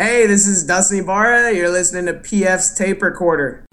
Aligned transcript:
Hey, 0.00 0.26
this 0.26 0.46
is 0.46 0.64
Dustin 0.64 1.04
Barra. 1.04 1.52
You're 1.52 1.68
listening 1.68 2.06
to 2.06 2.14
PF's 2.14 2.72
Tape 2.72 3.02
Recorder. 3.02 3.66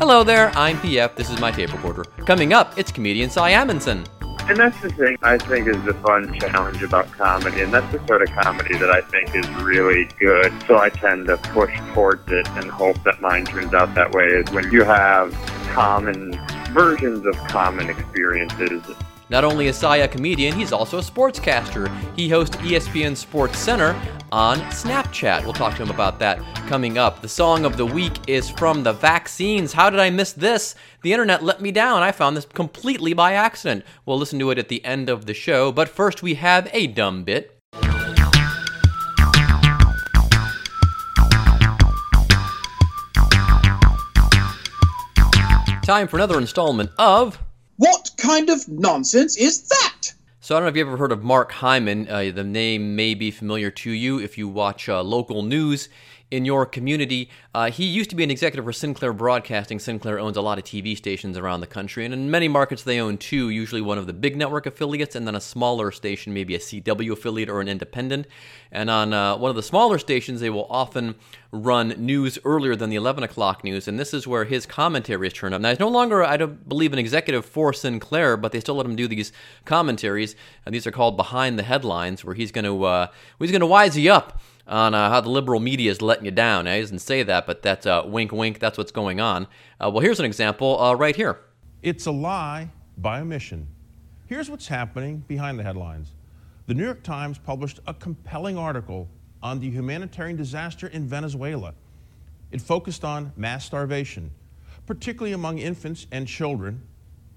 Hello 0.00 0.24
there, 0.24 0.50
I'm 0.56 0.76
PF. 0.78 1.14
This 1.14 1.30
is 1.30 1.38
my 1.38 1.52
tape 1.52 1.72
recorder. 1.72 2.02
Coming 2.26 2.52
up, 2.52 2.76
it's 2.76 2.90
comedian 2.90 3.30
Cy 3.30 3.52
Amundson. 3.52 4.04
And 4.50 4.58
that's 4.58 4.80
the 4.80 4.90
thing 4.90 5.16
I 5.22 5.38
think 5.38 5.68
is 5.68 5.80
the 5.84 5.94
fun 5.94 6.36
challenge 6.40 6.82
about 6.82 7.08
comedy, 7.12 7.60
and 7.60 7.72
that's 7.72 7.88
the 7.92 8.04
sort 8.08 8.22
of 8.22 8.30
comedy 8.30 8.76
that 8.78 8.90
I 8.90 9.00
think 9.00 9.32
is 9.32 9.48
really 9.62 10.08
good. 10.18 10.52
So 10.66 10.76
I 10.76 10.88
tend 10.88 11.28
to 11.28 11.36
push 11.36 11.72
towards 11.94 12.28
it 12.32 12.48
and 12.48 12.68
hope 12.68 13.00
that 13.04 13.20
mine 13.20 13.44
turns 13.44 13.72
out 13.74 13.94
that 13.94 14.10
way. 14.10 14.24
Is 14.24 14.50
when 14.50 14.72
you 14.72 14.82
have 14.82 15.32
common 15.68 16.32
versions 16.72 17.24
of 17.26 17.36
common 17.46 17.90
experiences. 17.90 18.82
Not 19.28 19.44
only 19.44 19.68
is 19.68 19.76
Cy 19.76 19.98
a 19.98 20.08
comedian, 20.08 20.56
he's 20.56 20.72
also 20.72 20.98
a 20.98 21.02
sportscaster. 21.02 21.88
He 22.16 22.28
hosts 22.28 22.56
ESPN 22.56 23.16
Sports 23.16 23.56
Center 23.56 23.94
on 24.32 24.58
Snapchat. 24.72 25.44
We'll 25.44 25.52
talk 25.52 25.76
to 25.76 25.82
him 25.84 25.90
about 25.90 26.18
that 26.18 26.40
coming 26.66 26.98
up. 26.98 27.20
The 27.20 27.28
song 27.28 27.64
of 27.64 27.76
the 27.76 27.86
week 27.86 28.14
is 28.28 28.50
from 28.50 28.82
the 28.82 28.92
vaccines. 28.92 29.72
How 29.72 29.90
did 29.90 30.00
I 30.00 30.10
miss 30.10 30.32
this? 30.32 30.74
The 31.02 31.12
internet 31.14 31.42
let 31.42 31.62
me 31.62 31.72
down. 31.72 32.02
I 32.02 32.12
found 32.12 32.36
this 32.36 32.44
completely 32.44 33.14
by 33.14 33.32
accident. 33.32 33.84
We'll 34.04 34.18
listen 34.18 34.38
to 34.40 34.50
it 34.50 34.58
at 34.58 34.68
the 34.68 34.84
end 34.84 35.08
of 35.08 35.24
the 35.24 35.32
show, 35.32 35.72
but 35.72 35.88
first 35.88 36.22
we 36.22 36.34
have 36.34 36.68
a 36.74 36.86
dumb 36.88 37.24
bit. 37.24 37.56
Time 45.82 46.06
for 46.06 46.18
another 46.18 46.38
installment 46.38 46.90
of 46.98 47.38
What 47.78 48.10
kind 48.18 48.50
of 48.50 48.68
nonsense 48.68 49.38
is 49.38 49.66
that? 49.68 50.12
So 50.40 50.54
I 50.54 50.58
don't 50.58 50.66
know 50.66 50.68
if 50.68 50.76
you've 50.76 50.86
ever 50.86 50.96
heard 50.98 51.12
of 51.12 51.24
Mark 51.24 51.50
Hyman. 51.50 52.08
Uh, 52.08 52.30
the 52.34 52.44
name 52.44 52.94
may 52.94 53.14
be 53.14 53.30
familiar 53.30 53.70
to 53.70 53.90
you 53.90 54.20
if 54.20 54.36
you 54.36 54.48
watch 54.48 54.88
uh, 54.88 55.02
local 55.02 55.42
news 55.42 55.88
in 56.30 56.44
your 56.44 56.64
community. 56.64 57.28
Uh, 57.54 57.70
he 57.70 57.84
used 57.84 58.10
to 58.10 58.16
be 58.16 58.22
an 58.22 58.30
executive 58.30 58.64
for 58.64 58.72
Sinclair 58.72 59.12
Broadcasting. 59.12 59.78
Sinclair 59.78 60.18
owns 60.18 60.36
a 60.36 60.40
lot 60.40 60.58
of 60.58 60.64
TV 60.64 60.96
stations 60.96 61.36
around 61.36 61.60
the 61.60 61.66
country, 61.66 62.04
and 62.04 62.14
in 62.14 62.30
many 62.30 62.46
markets 62.46 62.82
they 62.82 63.00
own 63.00 63.18
two, 63.18 63.50
usually 63.50 63.80
one 63.80 63.98
of 63.98 64.06
the 64.06 64.12
big 64.12 64.36
network 64.36 64.66
affiliates 64.66 65.16
and 65.16 65.26
then 65.26 65.34
a 65.34 65.40
smaller 65.40 65.90
station, 65.90 66.32
maybe 66.32 66.54
a 66.54 66.58
CW 66.58 67.12
affiliate 67.12 67.48
or 67.48 67.60
an 67.60 67.68
independent. 67.68 68.26
And 68.70 68.88
on 68.88 69.12
uh, 69.12 69.36
one 69.36 69.50
of 69.50 69.56
the 69.56 69.62
smaller 69.62 69.98
stations, 69.98 70.40
they 70.40 70.50
will 70.50 70.66
often 70.70 71.16
run 71.50 71.88
news 71.98 72.38
earlier 72.44 72.76
than 72.76 72.90
the 72.90 72.96
11 72.96 73.24
o'clock 73.24 73.64
news, 73.64 73.88
and 73.88 73.98
this 73.98 74.14
is 74.14 74.26
where 74.26 74.44
his 74.44 74.66
commentary 74.66 75.26
is 75.26 75.32
turned 75.32 75.54
up. 75.54 75.60
Now, 75.60 75.70
he's 75.70 75.80
no 75.80 75.88
longer, 75.88 76.22
I 76.22 76.36
don't 76.36 76.68
believe, 76.68 76.92
an 76.92 76.98
executive 77.00 77.44
for 77.44 77.72
Sinclair, 77.72 78.36
but 78.36 78.52
they 78.52 78.60
still 78.60 78.76
let 78.76 78.86
him 78.86 78.94
do 78.94 79.08
these 79.08 79.32
commentaries, 79.64 80.36
and 80.64 80.72
these 80.72 80.86
are 80.86 80.92
called 80.92 81.16
Behind 81.16 81.58
the 81.58 81.64
Headlines, 81.64 82.24
where 82.24 82.36
he's 82.36 82.52
going 82.52 82.64
to 82.64 82.84
uh, 82.84 83.06
he's 83.40 83.50
going 83.50 83.60
to 83.60 83.66
wise 83.66 83.98
you 83.98 84.12
up 84.12 84.40
on 84.70 84.94
uh, 84.94 85.10
how 85.10 85.20
the 85.20 85.28
liberal 85.28 85.60
media 85.60 85.90
is 85.90 86.00
letting 86.00 86.24
you 86.24 86.30
down. 86.30 86.64
Now, 86.64 86.74
he 86.74 86.80
doesn't 86.80 87.00
say 87.00 87.22
that, 87.24 87.46
but 87.46 87.60
that's 87.62 87.86
uh, 87.86 88.02
wink, 88.06 88.32
wink. 88.32 88.60
That's 88.60 88.78
what's 88.78 88.92
going 88.92 89.20
on. 89.20 89.46
Uh, 89.80 89.90
well, 89.90 90.00
here's 90.00 90.20
an 90.20 90.26
example 90.26 90.80
uh, 90.80 90.94
right 90.94 91.16
here. 91.16 91.40
It's 91.82 92.06
a 92.06 92.12
lie 92.12 92.70
by 92.96 93.20
omission. 93.20 93.66
Here's 94.26 94.48
what's 94.48 94.68
happening 94.68 95.24
behind 95.26 95.58
the 95.58 95.64
headlines. 95.64 96.12
The 96.66 96.74
New 96.74 96.84
York 96.84 97.02
Times 97.02 97.36
published 97.36 97.80
a 97.88 97.94
compelling 97.94 98.56
article 98.56 99.08
on 99.42 99.58
the 99.58 99.68
humanitarian 99.68 100.36
disaster 100.36 100.86
in 100.86 101.04
Venezuela. 101.06 101.74
It 102.52 102.60
focused 102.60 103.04
on 103.04 103.32
mass 103.36 103.64
starvation, 103.64 104.30
particularly 104.86 105.32
among 105.32 105.58
infants 105.58 106.06
and 106.12 106.28
children, 106.28 106.82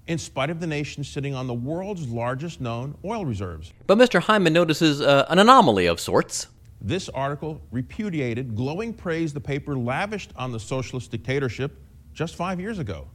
in 0.06 0.18
spite 0.18 0.50
of 0.50 0.60
the 0.60 0.66
nation 0.66 1.02
sitting 1.02 1.34
on 1.34 1.46
the 1.46 1.54
world's 1.54 2.06
largest 2.08 2.60
known 2.60 2.96
oil 3.04 3.24
reserves. 3.24 3.72
But 3.86 3.98
Mr. 3.98 4.20
Hyman 4.20 4.52
notices 4.52 5.00
uh, 5.00 5.24
an 5.28 5.38
anomaly 5.38 5.86
of 5.86 5.98
sorts. 5.98 6.48
This 6.86 7.08
article 7.08 7.62
repudiated 7.70 8.54
glowing 8.54 8.92
praise 8.92 9.32
the 9.32 9.40
paper 9.40 9.74
lavished 9.74 10.32
on 10.36 10.52
the 10.52 10.60
socialist 10.60 11.10
dictatorship 11.10 11.80
just 12.12 12.36
five 12.36 12.60
years 12.60 12.78
ago. 12.78 13.08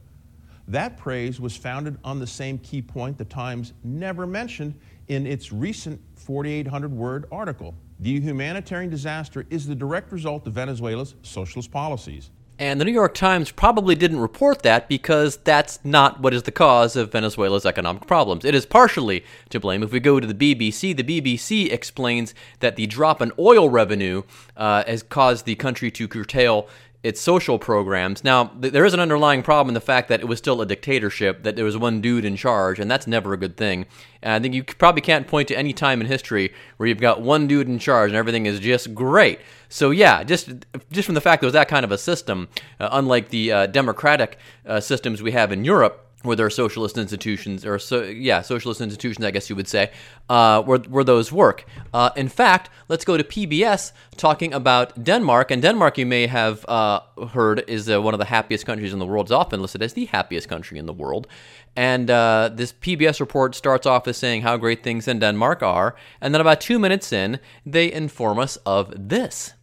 That 0.66 0.96
praise 0.96 1.38
was 1.40 1.56
founded 1.56 1.96
on 2.02 2.18
the 2.18 2.26
same 2.26 2.58
key 2.58 2.82
point 2.82 3.16
the 3.16 3.24
Times 3.24 3.72
never 3.84 4.26
mentioned 4.26 4.74
in 5.06 5.24
its 5.24 5.52
recent 5.52 6.00
4,800 6.16 6.90
word 6.90 7.26
article. 7.30 7.76
The 8.00 8.18
humanitarian 8.18 8.90
disaster 8.90 9.46
is 9.50 9.68
the 9.68 9.76
direct 9.76 10.10
result 10.10 10.48
of 10.48 10.54
Venezuela's 10.54 11.14
socialist 11.22 11.70
policies. 11.70 12.30
And 12.60 12.78
the 12.78 12.84
New 12.84 12.92
York 12.92 13.14
Times 13.14 13.50
probably 13.50 13.94
didn't 13.94 14.20
report 14.20 14.60
that 14.64 14.86
because 14.86 15.38
that's 15.38 15.78
not 15.82 16.20
what 16.20 16.34
is 16.34 16.42
the 16.42 16.52
cause 16.52 16.94
of 16.94 17.10
Venezuela's 17.10 17.64
economic 17.64 18.06
problems. 18.06 18.44
It 18.44 18.54
is 18.54 18.66
partially 18.66 19.24
to 19.48 19.58
blame. 19.58 19.82
If 19.82 19.92
we 19.92 19.98
go 19.98 20.20
to 20.20 20.26
the 20.26 20.54
BBC, 20.54 20.94
the 20.94 21.02
BBC 21.02 21.72
explains 21.72 22.34
that 22.58 22.76
the 22.76 22.86
drop 22.86 23.22
in 23.22 23.32
oil 23.38 23.70
revenue 23.70 24.24
uh, 24.58 24.84
has 24.86 25.02
caused 25.02 25.46
the 25.46 25.54
country 25.54 25.90
to 25.92 26.06
curtail 26.06 26.68
its 27.02 27.18
social 27.18 27.58
programs. 27.58 28.22
Now, 28.22 28.48
th- 28.48 28.74
there 28.74 28.84
is 28.84 28.92
an 28.92 29.00
underlying 29.00 29.42
problem 29.42 29.70
in 29.70 29.74
the 29.74 29.80
fact 29.80 30.08
that 30.08 30.20
it 30.20 30.26
was 30.26 30.38
still 30.38 30.60
a 30.60 30.66
dictatorship, 30.66 31.44
that 31.44 31.56
there 31.56 31.64
was 31.64 31.78
one 31.78 32.02
dude 32.02 32.26
in 32.26 32.36
charge, 32.36 32.78
and 32.78 32.90
that's 32.90 33.06
never 33.06 33.32
a 33.32 33.38
good 33.38 33.56
thing. 33.56 33.86
And 34.22 34.34
I 34.34 34.38
think 34.38 34.54
you 34.54 34.64
probably 34.64 35.00
can't 35.00 35.26
point 35.26 35.48
to 35.48 35.56
any 35.56 35.72
time 35.72 36.02
in 36.02 36.06
history 36.06 36.52
where 36.76 36.88
you've 36.88 37.00
got 37.00 37.22
one 37.22 37.46
dude 37.46 37.68
in 37.68 37.78
charge 37.78 38.10
and 38.10 38.16
everything 38.18 38.44
is 38.44 38.60
just 38.60 38.94
great. 38.94 39.40
So 39.70 39.90
yeah, 39.92 40.24
just 40.24 40.50
just 40.90 41.06
from 41.06 41.14
the 41.14 41.20
fact 41.20 41.40
there 41.40 41.46
was 41.46 41.54
that 41.54 41.68
kind 41.68 41.84
of 41.84 41.92
a 41.92 41.98
system, 41.98 42.48
uh, 42.78 42.88
unlike 42.92 43.30
the 43.30 43.52
uh, 43.52 43.66
democratic 43.66 44.38
uh, 44.66 44.80
systems 44.80 45.22
we 45.22 45.30
have 45.30 45.52
in 45.52 45.64
Europe, 45.64 46.10
where 46.22 46.36
there 46.36 46.44
are 46.44 46.50
socialist 46.50 46.98
institutions, 46.98 47.64
or 47.64 47.78
so, 47.78 48.02
yeah, 48.02 48.42
socialist 48.42 48.80
institutions, 48.80 49.24
I 49.24 49.30
guess 49.30 49.48
you 49.48 49.56
would 49.56 49.68
say, 49.68 49.90
uh, 50.28 50.62
where, 50.62 50.78
where 50.80 51.04
those 51.04 51.32
work. 51.32 51.64
Uh, 51.94 52.10
in 52.14 52.28
fact, 52.28 52.68
let's 52.88 53.04
go 53.06 53.16
to 53.16 53.24
PBS 53.24 53.92
talking 54.16 54.52
about 54.52 55.02
Denmark. 55.02 55.50
And 55.50 55.62
Denmark, 55.62 55.96
you 55.96 56.04
may 56.04 56.26
have 56.26 56.66
uh, 56.68 57.00
heard, 57.32 57.64
is 57.66 57.88
uh, 57.88 58.02
one 58.02 58.12
of 58.12 58.18
the 58.18 58.26
happiest 58.26 58.66
countries 58.66 58.92
in 58.92 58.98
the 58.98 59.06
world. 59.06 59.26
It's 59.26 59.32
often 59.32 59.62
listed 59.62 59.82
as 59.82 59.94
the 59.94 60.06
happiest 60.06 60.48
country 60.48 60.78
in 60.78 60.84
the 60.84 60.92
world. 60.92 61.26
And 61.74 62.10
uh, 62.10 62.50
this 62.52 62.72
PBS 62.72 63.20
report 63.20 63.54
starts 63.54 63.86
off 63.86 64.06
as 64.06 64.18
saying 64.18 64.42
how 64.42 64.58
great 64.58 64.82
things 64.82 65.08
in 65.08 65.20
Denmark 65.20 65.62
are. 65.62 65.96
And 66.20 66.34
then 66.34 66.40
about 66.42 66.60
two 66.60 66.78
minutes 66.78 67.12
in, 67.12 67.40
they 67.64 67.90
inform 67.90 68.38
us 68.38 68.56
of 68.66 68.92
this. 69.08 69.54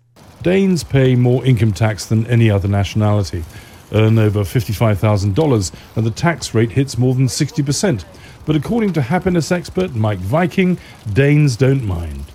Danes 0.43 0.83
pay 0.83 1.15
more 1.15 1.43
income 1.45 1.73
tax 1.73 2.05
than 2.05 2.27
any 2.27 2.49
other 2.49 2.67
nationality, 2.67 3.43
earn 3.91 4.19
over 4.19 4.41
$55,000, 4.41 5.71
and 5.95 6.05
the 6.05 6.11
tax 6.11 6.53
rate 6.53 6.71
hits 6.71 6.97
more 6.97 7.15
than 7.15 7.27
60%. 7.27 8.05
But 8.45 8.55
according 8.55 8.93
to 8.93 9.01
happiness 9.01 9.51
expert 9.51 9.91
Meik 9.91 10.19
Wiking, 10.29 10.77
Danes 11.11 11.57
don't 11.57 11.83
mind. 11.83 12.25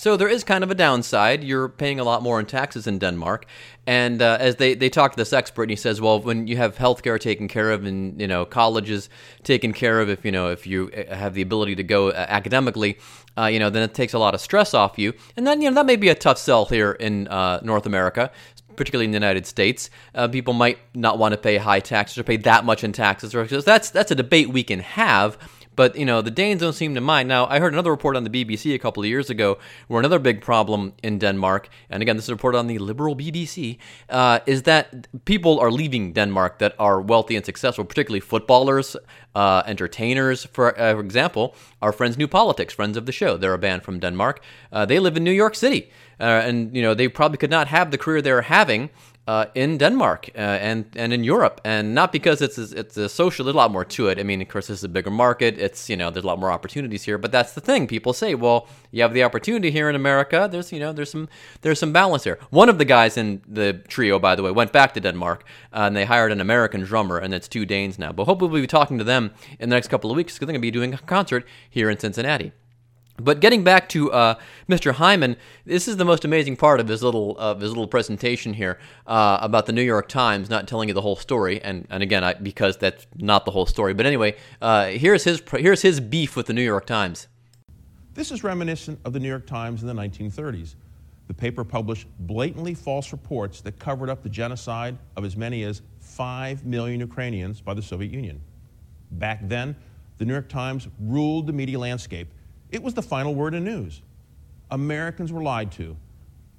So 0.00 0.16
there 0.16 0.28
is 0.28 0.44
kind 0.44 0.64
of 0.64 0.70
a 0.70 0.74
downside. 0.74 1.44
You're 1.44 1.68
paying 1.68 2.00
a 2.00 2.04
lot 2.04 2.22
more 2.22 2.40
in 2.40 2.46
taxes 2.46 2.86
in 2.86 2.98
Denmark, 2.98 3.44
and 3.86 4.22
uh, 4.22 4.38
as 4.40 4.56
they, 4.56 4.72
they 4.72 4.88
talk 4.88 5.12
to 5.12 5.16
this 5.18 5.34
expert, 5.34 5.64
and 5.64 5.72
he 5.72 5.76
says, 5.76 6.00
well, 6.00 6.18
when 6.18 6.46
you 6.46 6.56
have 6.56 6.74
healthcare 6.78 7.20
taken 7.20 7.48
care 7.48 7.70
of, 7.70 7.84
and 7.84 8.18
you 8.18 8.26
know 8.26 8.46
colleges 8.46 9.10
taken 9.42 9.74
care 9.74 10.00
of, 10.00 10.08
if 10.08 10.24
you 10.24 10.32
know 10.32 10.48
if 10.48 10.66
you 10.66 10.90
uh, 10.96 11.14
have 11.14 11.34
the 11.34 11.42
ability 11.42 11.74
to 11.74 11.82
go 11.82 12.08
uh, 12.08 12.24
academically, 12.30 12.96
uh, 13.36 13.44
you 13.44 13.58
know 13.58 13.68
then 13.68 13.82
it 13.82 13.92
takes 13.92 14.14
a 14.14 14.18
lot 14.18 14.32
of 14.34 14.40
stress 14.40 14.72
off 14.72 14.98
you, 14.98 15.12
and 15.36 15.46
then 15.46 15.60
you 15.60 15.68
know 15.68 15.74
that 15.74 15.84
may 15.84 15.96
be 15.96 16.08
a 16.08 16.14
tough 16.14 16.38
sell 16.38 16.64
here 16.64 16.92
in 16.92 17.28
uh, 17.28 17.60
North 17.62 17.84
America. 17.84 18.30
Particularly 18.76 19.04
in 19.04 19.10
the 19.10 19.16
United 19.16 19.46
States, 19.46 19.90
uh, 20.14 20.28
people 20.28 20.54
might 20.54 20.78
not 20.94 21.18
want 21.18 21.32
to 21.32 21.36
pay 21.38 21.58
high 21.58 21.80
taxes 21.80 22.16
or 22.16 22.22
pay 22.22 22.38
that 22.38 22.64
much 22.64 22.82
in 22.82 22.92
taxes. 22.92 23.32
So 23.32 23.60
that's 23.60 23.90
that's 23.90 24.10
a 24.10 24.14
debate 24.14 24.48
we 24.48 24.62
can 24.62 24.80
have. 24.80 25.36
But 25.80 25.96
you 25.96 26.04
know 26.04 26.20
the 26.20 26.30
Danes 26.30 26.60
don't 26.60 26.74
seem 26.74 26.94
to 26.94 27.00
mind. 27.00 27.26
Now 27.26 27.46
I 27.46 27.58
heard 27.58 27.72
another 27.72 27.90
report 27.90 28.14
on 28.14 28.24
the 28.24 28.28
BBC 28.28 28.74
a 28.74 28.78
couple 28.78 29.02
of 29.02 29.08
years 29.08 29.30
ago 29.30 29.56
where 29.88 29.98
another 29.98 30.18
big 30.18 30.42
problem 30.42 30.92
in 31.02 31.18
Denmark, 31.18 31.70
and 31.88 32.02
again 32.02 32.16
this 32.16 32.26
is 32.26 32.30
reported 32.30 32.58
on 32.58 32.66
the 32.66 32.76
liberal 32.78 33.16
BBC, 33.16 33.78
uh, 34.10 34.40
is 34.44 34.64
that 34.64 35.08
people 35.24 35.58
are 35.58 35.70
leaving 35.70 36.12
Denmark 36.12 36.58
that 36.58 36.74
are 36.78 37.00
wealthy 37.00 37.34
and 37.34 37.46
successful, 37.46 37.86
particularly 37.86 38.20
footballers, 38.20 38.94
uh, 39.34 39.62
entertainers. 39.64 40.44
For, 40.52 40.78
uh, 40.78 40.92
for 40.92 41.00
example, 41.00 41.54
our 41.80 41.92
friends 41.92 42.18
New 42.18 42.28
Politics, 42.28 42.74
friends 42.74 42.98
of 42.98 43.06
the 43.06 43.12
show, 43.12 43.38
they're 43.38 43.54
a 43.54 43.58
band 43.58 43.82
from 43.82 44.00
Denmark. 44.00 44.42
Uh, 44.70 44.84
they 44.84 44.98
live 44.98 45.16
in 45.16 45.24
New 45.24 45.30
York 45.30 45.54
City, 45.54 45.90
uh, 46.20 46.24
and 46.44 46.76
you 46.76 46.82
know 46.82 46.92
they 46.92 47.08
probably 47.08 47.38
could 47.38 47.50
not 47.50 47.68
have 47.68 47.90
the 47.90 47.96
career 47.96 48.20
they're 48.20 48.42
having 48.42 48.90
uh, 49.26 49.46
in 49.54 49.78
Denmark 49.78 50.30
uh, 50.34 50.38
and 50.38 50.86
and 50.96 51.12
in 51.12 51.22
Europe, 51.22 51.60
and 51.64 51.94
not 51.94 52.10
because 52.10 52.40
it's 52.42 52.58
a, 52.58 52.78
it's 52.78 52.96
a 52.96 53.08
social. 53.08 53.44
There's 53.44 53.54
a 53.54 53.56
lot 53.56 53.70
more 53.70 53.84
to 53.84 54.08
it. 54.08 54.18
I 54.18 54.22
mean, 54.22 54.42
of 54.42 54.48
course, 54.48 54.66
this 54.68 54.78
is 54.78 54.84
a 54.84 54.88
bigger 54.88 55.10
market. 55.10 55.58
It's 55.58 55.88
you 55.88 55.96
know 55.96 56.10
there's 56.10 56.24
a 56.24 56.26
lot 56.26 56.38
more 56.38 56.50
opportunities 56.50 57.04
here. 57.04 57.18
But 57.18 57.30
that's 57.30 57.52
the 57.52 57.60
thing. 57.60 57.86
People 57.86 58.12
say, 58.12 58.34
well, 58.34 58.66
you 58.90 59.02
have 59.02 59.14
the 59.14 59.22
opportunity 59.22 59.70
here 59.70 59.88
in 59.88 59.94
America. 59.94 60.48
There's 60.50 60.72
you 60.72 60.80
know 60.80 60.92
there's 60.92 61.10
some 61.10 61.28
there's 61.60 61.78
some 61.78 61.92
balance 61.92 62.24
here. 62.24 62.38
One 62.50 62.68
of 62.68 62.78
the 62.78 62.84
guys 62.84 63.16
in 63.16 63.42
the 63.46 63.74
trio, 63.88 64.18
by 64.18 64.34
the 64.34 64.42
way, 64.42 64.50
went 64.50 64.72
back 64.72 64.94
to 64.94 65.00
Denmark, 65.00 65.44
uh, 65.72 65.86
and 65.86 65.96
they 65.96 66.06
hired 66.06 66.32
an 66.32 66.40
American 66.40 66.80
drummer, 66.82 67.18
and 67.18 67.34
it's 67.34 67.48
two 67.48 67.66
Danes 67.66 67.98
now. 67.98 68.12
But 68.12 68.24
hopefully 68.24 68.50
we'll 68.50 68.62
be 68.62 68.66
talking 68.66 68.98
to 68.98 69.04
them 69.04 69.30
in 69.58 69.68
the 69.68 69.76
next 69.76 69.88
couple 69.88 70.10
of 70.10 70.16
weeks 70.16 70.34
because 70.34 70.46
they're 70.46 70.52
going 70.52 70.62
to 70.62 70.66
be 70.66 70.70
doing 70.70 70.94
a 70.94 70.98
concert 70.98 71.46
here 71.68 71.90
in 71.90 71.98
Cincinnati. 71.98 72.52
But 73.24 73.40
getting 73.40 73.62
back 73.62 73.88
to 73.90 74.10
uh, 74.12 74.34
Mr. 74.68 74.92
Hyman, 74.92 75.36
this 75.64 75.86
is 75.86 75.96
the 75.96 76.04
most 76.04 76.24
amazing 76.24 76.56
part 76.56 76.80
of 76.80 76.88
his 76.88 77.02
little 77.02 77.34
his 77.54 77.70
little 77.70 77.86
presentation 77.86 78.54
here 78.54 78.78
uh, 79.06 79.38
about 79.40 79.66
the 79.66 79.72
New 79.72 79.82
York 79.82 80.08
Times 80.08 80.50
not 80.50 80.66
telling 80.66 80.88
you 80.88 80.94
the 80.94 81.02
whole 81.02 81.16
story, 81.16 81.62
and 81.62 81.86
and 81.90 82.02
again 82.02 82.24
I, 82.24 82.34
because 82.34 82.76
that's 82.76 83.06
not 83.16 83.44
the 83.44 83.50
whole 83.50 83.66
story. 83.66 83.94
But 83.94 84.06
anyway, 84.06 84.36
uh, 84.60 84.86
here's 84.86 85.24
his 85.24 85.42
here's 85.52 85.82
his 85.82 86.00
beef 86.00 86.36
with 86.36 86.46
the 86.46 86.52
New 86.52 86.62
York 86.62 86.86
Times. 86.86 87.28
This 88.14 88.32
is 88.32 88.42
reminiscent 88.42 88.98
of 89.04 89.12
the 89.12 89.20
New 89.20 89.28
York 89.28 89.46
Times 89.46 89.82
in 89.82 89.88
the 89.88 89.94
1930s. 89.94 90.74
The 91.28 91.34
paper 91.34 91.62
published 91.62 92.08
blatantly 92.18 92.74
false 92.74 93.12
reports 93.12 93.60
that 93.60 93.78
covered 93.78 94.10
up 94.10 94.24
the 94.24 94.28
genocide 94.28 94.98
of 95.16 95.24
as 95.24 95.36
many 95.36 95.62
as 95.62 95.80
5 96.00 96.66
million 96.66 96.98
Ukrainians 96.98 97.60
by 97.60 97.72
the 97.72 97.82
Soviet 97.82 98.10
Union. 98.10 98.40
Back 99.12 99.38
then, 99.48 99.76
the 100.18 100.24
New 100.24 100.32
York 100.32 100.48
Times 100.48 100.88
ruled 100.98 101.46
the 101.46 101.52
media 101.52 101.78
landscape 101.78 102.28
it 102.70 102.82
was 102.82 102.94
the 102.94 103.02
final 103.02 103.34
word 103.34 103.54
in 103.54 103.64
news. 103.64 104.02
Americans 104.70 105.32
were 105.32 105.42
lied 105.42 105.72
to. 105.72 105.96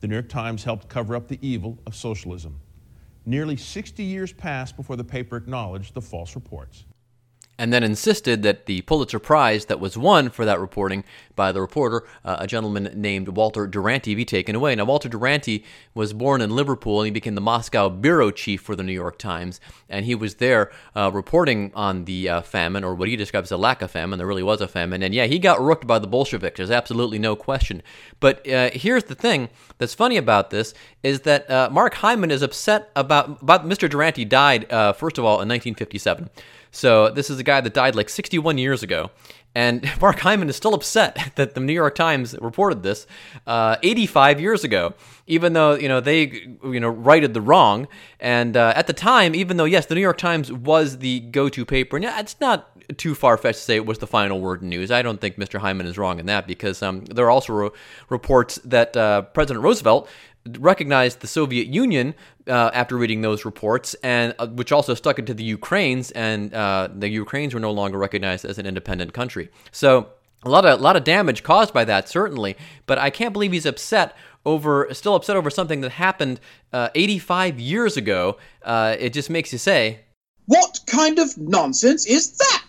The 0.02 0.08
New 0.08 0.16
York 0.16 0.30
Times 0.30 0.63
helped 0.63 0.90
cover 0.90 1.16
up 1.16 1.28
the 1.28 1.40
evil 1.42 1.78
of 1.86 1.96
socialism. 1.96 2.60
Nearly 3.25 3.56
60 3.56 4.04
years 4.04 4.34
passed 4.34 4.75
before 4.75 4.96
the 4.96 5.04
paper 5.04 5.38
acknowledged 5.38 5.94
the 5.94 6.02
false 6.02 6.36
reports 6.36 6.86
and 7.62 7.72
then 7.72 7.84
insisted 7.84 8.42
that 8.42 8.66
the 8.66 8.81
Pulitzer 8.81 9.19
Prize 9.19 9.66
that 9.66 9.80
was 9.80 9.96
won 9.96 10.31
for 10.31 10.46
that 10.46 10.60
reporting 10.60 11.04
by 11.36 11.52
the 11.52 11.62
reporter, 11.62 12.08
uh, 12.25 12.38
a 12.40 12.48
gentleman 12.48 12.90
named 12.96 13.28
Walter 13.28 13.68
Duranty, 13.68 14.16
be 14.16 14.25
taken 14.25 14.56
away. 14.56 14.74
Now, 14.74 14.86
Walter 14.86 15.08
Duranty 15.08 15.63
was 15.94 16.12
born 16.12 16.42
in 16.42 16.50
Liverpool 16.50 17.02
and 17.02 17.06
he 17.06 17.12
became 17.12 17.36
the 17.36 17.42
Moscow 17.42 17.88
bureau 17.88 18.31
chief 18.31 18.62
for 18.62 18.75
the 18.75 18.81
New 18.81 18.92
York 18.92 19.19
Times, 19.19 19.62
and 19.88 20.08
he 20.08 20.16
was 20.16 20.36
there 20.36 20.72
uh, 20.96 21.12
reporting 21.13 21.72
on 21.75 22.06
the 22.06 22.28
uh, 22.30 22.42
famine, 22.42 22.84
or 22.84 22.96
what 22.96 23.08
he 23.08 23.16
describes 23.16 23.50
as 23.50 23.52
a 23.52 23.58
lack 23.58 23.84
of 23.84 23.92
famine. 23.92 24.18
There 24.18 24.25
really 24.25 24.42
was 24.42 24.60
a 24.60 24.68
famine, 24.68 25.04
and 25.04 25.13
yeah, 25.13 25.28
he 25.28 25.38
got 25.38 25.62
rooked 25.62 25.86
by 25.86 26.00
the 26.00 26.08
Bolsheviks. 26.08 26.58
There's 26.58 26.72
absolutely 26.72 27.19
no 27.19 27.36
question. 27.36 27.84
But 28.19 28.48
uh, 28.50 28.72
here's 28.74 29.04
the 29.04 29.13
thing 29.13 29.50
that's 29.78 29.94
funny 29.94 30.18
about 30.18 30.50
this 30.50 30.74
is 31.04 31.22
that 31.22 31.48
uh, 31.48 31.69
Mark 31.72 31.94
Hyman 31.94 32.31
is 32.31 32.42
upset 32.42 32.90
about, 32.96 33.40
about 33.44 33.68
Mr. 33.68 33.88
Duranty 33.88 34.25
died, 34.25 34.72
uh, 34.72 34.94
first 34.94 35.19
of 35.19 35.25
all, 35.25 35.36
in 35.36 35.48
1957. 35.48 36.28
So 36.72 37.10
this 37.10 37.30
is 37.30 37.38
a 37.38 37.44
guy 37.44 37.62
that 37.62 37.74
died 37.74 37.96
like 37.96 38.10
61 38.10 38.58
years 38.58 38.82
ago. 38.82 39.12
And 39.54 39.90
Mark 40.02 40.20
Hyman 40.20 40.50
is 40.50 40.56
still 40.56 40.74
upset 40.74 41.32
that 41.36 41.54
the 41.54 41.60
New 41.60 41.74
York 41.74 41.96
Times 41.96 42.36
reported 42.40 42.84
this 42.84 43.06
uh, 43.46 43.76
85 43.84 44.40
years 44.40 44.64
ago, 44.64 44.94
even 45.28 45.54
though 45.54 45.74
you 45.76 45.88
know 45.88 46.00
they 46.00 46.48
you 46.64 46.80
know 46.80 46.90
righted 46.90 47.34
the 47.34 47.42
wrong. 47.42 47.88
And 48.20 48.56
uh, 48.56 48.74
at 48.76 48.88
the 48.88 48.94
time, 48.94 49.36
even 49.36 49.58
though 49.58 49.66
yes, 49.66 49.86
the 49.86 49.96
New 49.96 50.02
York 50.02 50.18
Times 50.18 50.52
was 50.52 51.00
the 51.00 51.20
go-to 51.20 51.66
paper, 51.66 51.98
and 51.98 52.06
it's 52.06 52.40
not 52.40 52.70
too 52.98 53.16
far 53.16 53.38
fetched 53.38 53.60
to 53.60 53.64
say 53.66 53.76
it 53.76 53.86
was 53.86 54.00
the 54.00 54.08
final 54.08 54.40
word 54.40 54.62
in 54.62 54.70
news. 54.70 54.92
I 54.92 55.02
don't 55.02 55.20
think 55.20 55.38
Mr. 55.38 55.60
Hyman 55.60 55.86
is 55.86 55.98
wrong 55.98 56.20
in 56.20 56.26
that 56.26 56.48
because 56.48 56.82
um, 56.82 57.06
there 57.06 57.26
are 57.26 57.32
also 57.32 57.54
re- 57.54 57.70
reports 58.10 58.56
that 58.66 58.96
uh, 58.98 59.24
President 59.24 59.64
Roosevelt 59.64 60.10
recognized 60.58 61.20
the 61.20 61.28
Soviet 61.28 61.68
Union 61.68 62.16
uh, 62.48 62.72
after 62.74 62.98
reading 62.98 63.22
those 63.22 63.46
reports, 63.46 63.94
and 64.04 64.34
uh, 64.40 64.48
which 64.48 64.72
also 64.72 64.94
stuck 64.94 65.20
it 65.20 65.26
to 65.28 65.34
the 65.34 65.44
Ukraines, 65.44 66.12
and 66.12 66.54
uh, 66.54 66.90
the 66.94 67.10
Ukraines 67.10 67.54
were 67.54 67.60
no 67.60 67.72
longer 67.72 67.98
recognized 67.98 68.46
as 68.46 68.58
an 68.58 68.66
independent 68.66 69.14
country. 69.14 69.50
So 69.72 70.10
a 70.44 70.50
lot 70.50 70.66
of 70.66 70.80
a 70.80 70.82
lot 70.82 70.96
of 70.96 71.04
damage 71.04 71.44
caused 71.44 71.74
by 71.74 71.86
that, 71.86 72.10
certainly. 72.10 72.58
But 72.86 72.98
I 72.98 73.10
can't 73.10 73.34
believe 73.34 73.52
he's 73.52 73.66
upset 73.66 74.16
over, 74.46 74.88
still 74.92 75.16
upset 75.16 75.36
over 75.36 75.50
something 75.50 75.82
that 75.82 75.92
happened 75.92 76.40
uh, 76.74 76.90
85 76.96 77.60
years 77.60 77.96
ago. 77.98 78.38
Uh, 78.64 78.96
it 79.00 79.14
just 79.14 79.30
makes 79.30 79.52
you 79.52 79.60
say, 79.60 80.02
"What 80.46 80.80
kind 80.88 81.20
of 81.20 81.38
nonsense 81.38 82.08
is 82.08 82.38
that?" 82.38 82.61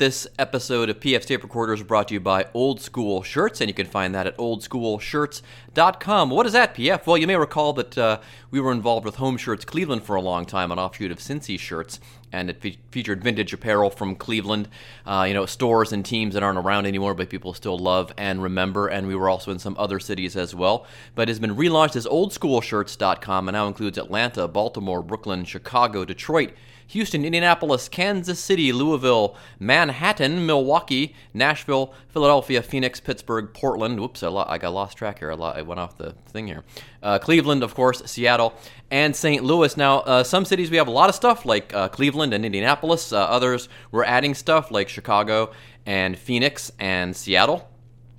This 0.00 0.26
episode 0.38 0.88
of 0.88 0.98
PF 0.98 1.26
Tape 1.26 1.42
Recorders 1.42 1.80
is 1.80 1.86
brought 1.86 2.08
to 2.08 2.14
you 2.14 2.20
by 2.20 2.46
Old 2.54 2.80
School 2.80 3.22
Shirts, 3.22 3.60
and 3.60 3.68
you 3.68 3.74
can 3.74 3.84
find 3.84 4.14
that 4.14 4.26
at 4.26 4.34
oldschoolshirts.com. 4.38 6.30
What 6.30 6.46
is 6.46 6.54
that, 6.54 6.74
PF? 6.74 7.04
Well, 7.04 7.18
you 7.18 7.26
may 7.26 7.36
recall 7.36 7.74
that 7.74 7.98
uh, 7.98 8.18
we 8.50 8.60
were 8.60 8.72
involved 8.72 9.04
with 9.04 9.16
Home 9.16 9.36
Shirts 9.36 9.66
Cleveland 9.66 10.04
for 10.04 10.16
a 10.16 10.22
long 10.22 10.46
time, 10.46 10.72
an 10.72 10.78
offshoot 10.78 11.10
of 11.10 11.18
Cincy 11.18 11.58
Shirts, 11.58 12.00
and 12.32 12.48
it 12.48 12.62
fe- 12.62 12.78
featured 12.90 13.22
vintage 13.22 13.52
apparel 13.52 13.90
from 13.90 14.16
Cleveland, 14.16 14.70
uh, 15.04 15.26
you 15.28 15.34
know, 15.34 15.44
stores 15.44 15.92
and 15.92 16.02
teams 16.02 16.32
that 16.32 16.42
aren't 16.42 16.56
around 16.56 16.86
anymore, 16.86 17.12
but 17.12 17.28
people 17.28 17.52
still 17.52 17.78
love 17.78 18.10
and 18.16 18.42
remember. 18.42 18.88
And 18.88 19.06
we 19.06 19.14
were 19.14 19.28
also 19.28 19.50
in 19.50 19.58
some 19.58 19.76
other 19.78 20.00
cities 20.00 20.34
as 20.34 20.54
well. 20.54 20.86
But 21.14 21.28
it 21.28 21.32
has 21.32 21.40
been 21.40 21.56
relaunched 21.56 21.96
as 21.96 22.06
oldschoolshirts.com 22.06 23.48
and 23.48 23.54
now 23.54 23.66
includes 23.66 23.98
Atlanta, 23.98 24.48
Baltimore, 24.48 25.02
Brooklyn, 25.02 25.44
Chicago, 25.44 26.06
Detroit, 26.06 26.54
Houston, 26.90 27.24
Indianapolis, 27.24 27.88
Kansas 27.88 28.40
City, 28.40 28.72
Louisville, 28.72 29.36
Manhattan, 29.60 30.44
Milwaukee, 30.44 31.14
Nashville, 31.32 31.94
Philadelphia, 32.08 32.62
Phoenix, 32.62 32.98
Pittsburgh, 32.98 33.54
Portland. 33.54 34.00
Whoops, 34.00 34.24
I, 34.24 34.28
lo- 34.28 34.44
I 34.48 34.58
got 34.58 34.72
lost 34.72 34.96
track 34.96 35.20
here. 35.20 35.30
I, 35.30 35.34
lo- 35.34 35.52
I, 35.54 35.62
went 35.62 35.78
off 35.78 35.96
the 35.98 36.14
thing 36.30 36.48
here. 36.48 36.64
Uh, 37.00 37.20
Cleveland, 37.20 37.62
of 37.62 37.76
course, 37.76 38.02
Seattle, 38.06 38.54
and 38.90 39.14
St. 39.14 39.44
Louis. 39.44 39.76
Now, 39.76 40.00
uh, 40.00 40.24
some 40.24 40.44
cities 40.44 40.68
we 40.68 40.78
have 40.78 40.88
a 40.88 40.92
lot 40.92 41.08
of 41.08 41.14
stuff 41.14 41.46
like 41.46 41.72
uh, 41.72 41.88
Cleveland 41.90 42.34
and 42.34 42.44
Indianapolis. 42.44 43.12
Uh, 43.12 43.20
others 43.20 43.68
we're 43.92 44.02
adding 44.02 44.34
stuff 44.34 44.72
like 44.72 44.88
Chicago 44.88 45.52
and 45.86 46.18
Phoenix 46.18 46.72
and 46.80 47.14
Seattle. 47.14 47.69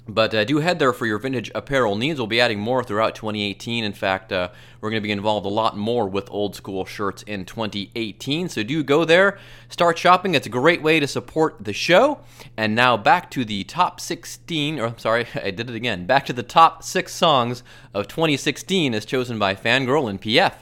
But 0.07 0.33
uh, 0.33 0.43
do 0.43 0.57
head 0.57 0.79
there 0.79 0.93
for 0.93 1.05
your 1.05 1.19
vintage 1.19 1.51
apparel 1.53 1.95
needs. 1.95 2.19
We'll 2.19 2.27
be 2.27 2.41
adding 2.41 2.59
more 2.59 2.83
throughout 2.83 3.15
2018. 3.15 3.83
In 3.83 3.93
fact, 3.93 4.31
uh, 4.31 4.49
we're 4.79 4.89
going 4.89 5.01
to 5.01 5.07
be 5.07 5.11
involved 5.11 5.45
a 5.45 5.49
lot 5.49 5.77
more 5.77 6.07
with 6.07 6.29
old 6.31 6.55
school 6.55 6.85
shirts 6.85 7.21
in 7.23 7.45
2018. 7.45 8.49
So 8.49 8.63
do 8.63 8.83
go 8.83 9.05
there, 9.05 9.37
start 9.69 9.97
shopping. 9.97 10.33
It's 10.33 10.47
a 10.47 10.49
great 10.49 10.81
way 10.81 10.99
to 10.99 11.07
support 11.07 11.63
the 11.63 11.73
show. 11.73 12.19
And 12.57 12.73
now 12.73 12.97
back 12.97 13.29
to 13.31 13.45
the 13.45 13.63
top 13.63 13.99
16, 13.99 14.79
or 14.79 14.87
I'm 14.87 14.97
sorry, 14.97 15.27
I 15.35 15.51
did 15.51 15.69
it 15.69 15.75
again. 15.75 16.05
Back 16.07 16.25
to 16.25 16.33
the 16.33 16.43
top 16.43 16.83
six 16.83 17.13
songs 17.13 17.63
of 17.93 18.07
2016 18.07 18.95
as 18.95 19.05
chosen 19.05 19.37
by 19.37 19.53
Fangirl 19.55 20.09
and 20.09 20.21
PF. 20.21 20.53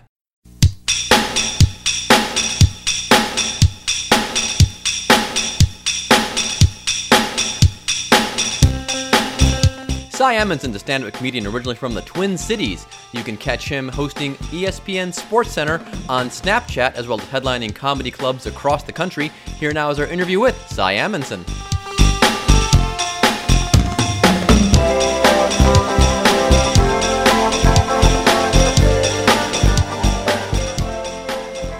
Cy 10.29 10.35
Amundson's 10.35 10.75
a 10.75 10.79
stand-up 10.79 11.11
comedian 11.11 11.47
originally 11.47 11.75
from 11.75 11.95
the 11.95 12.03
Twin 12.03 12.37
Cities. 12.37 12.85
You 13.13 13.23
can 13.23 13.35
catch 13.35 13.67
him 13.67 13.87
hosting 13.87 14.35
ESPN 14.35 15.11
Sports 15.11 15.49
Center 15.49 15.83
on 16.07 16.29
Snapchat, 16.29 16.93
as 16.93 17.07
well 17.07 17.19
as 17.19 17.25
headlining 17.29 17.73
comedy 17.73 18.11
clubs 18.11 18.45
across 18.45 18.83
the 18.83 18.91
country. 18.91 19.31
Here 19.57 19.73
now 19.73 19.89
is 19.89 19.97
our 19.97 20.05
interview 20.05 20.39
with 20.39 20.55
Cy 20.69 20.97
Amundson. 20.97 21.39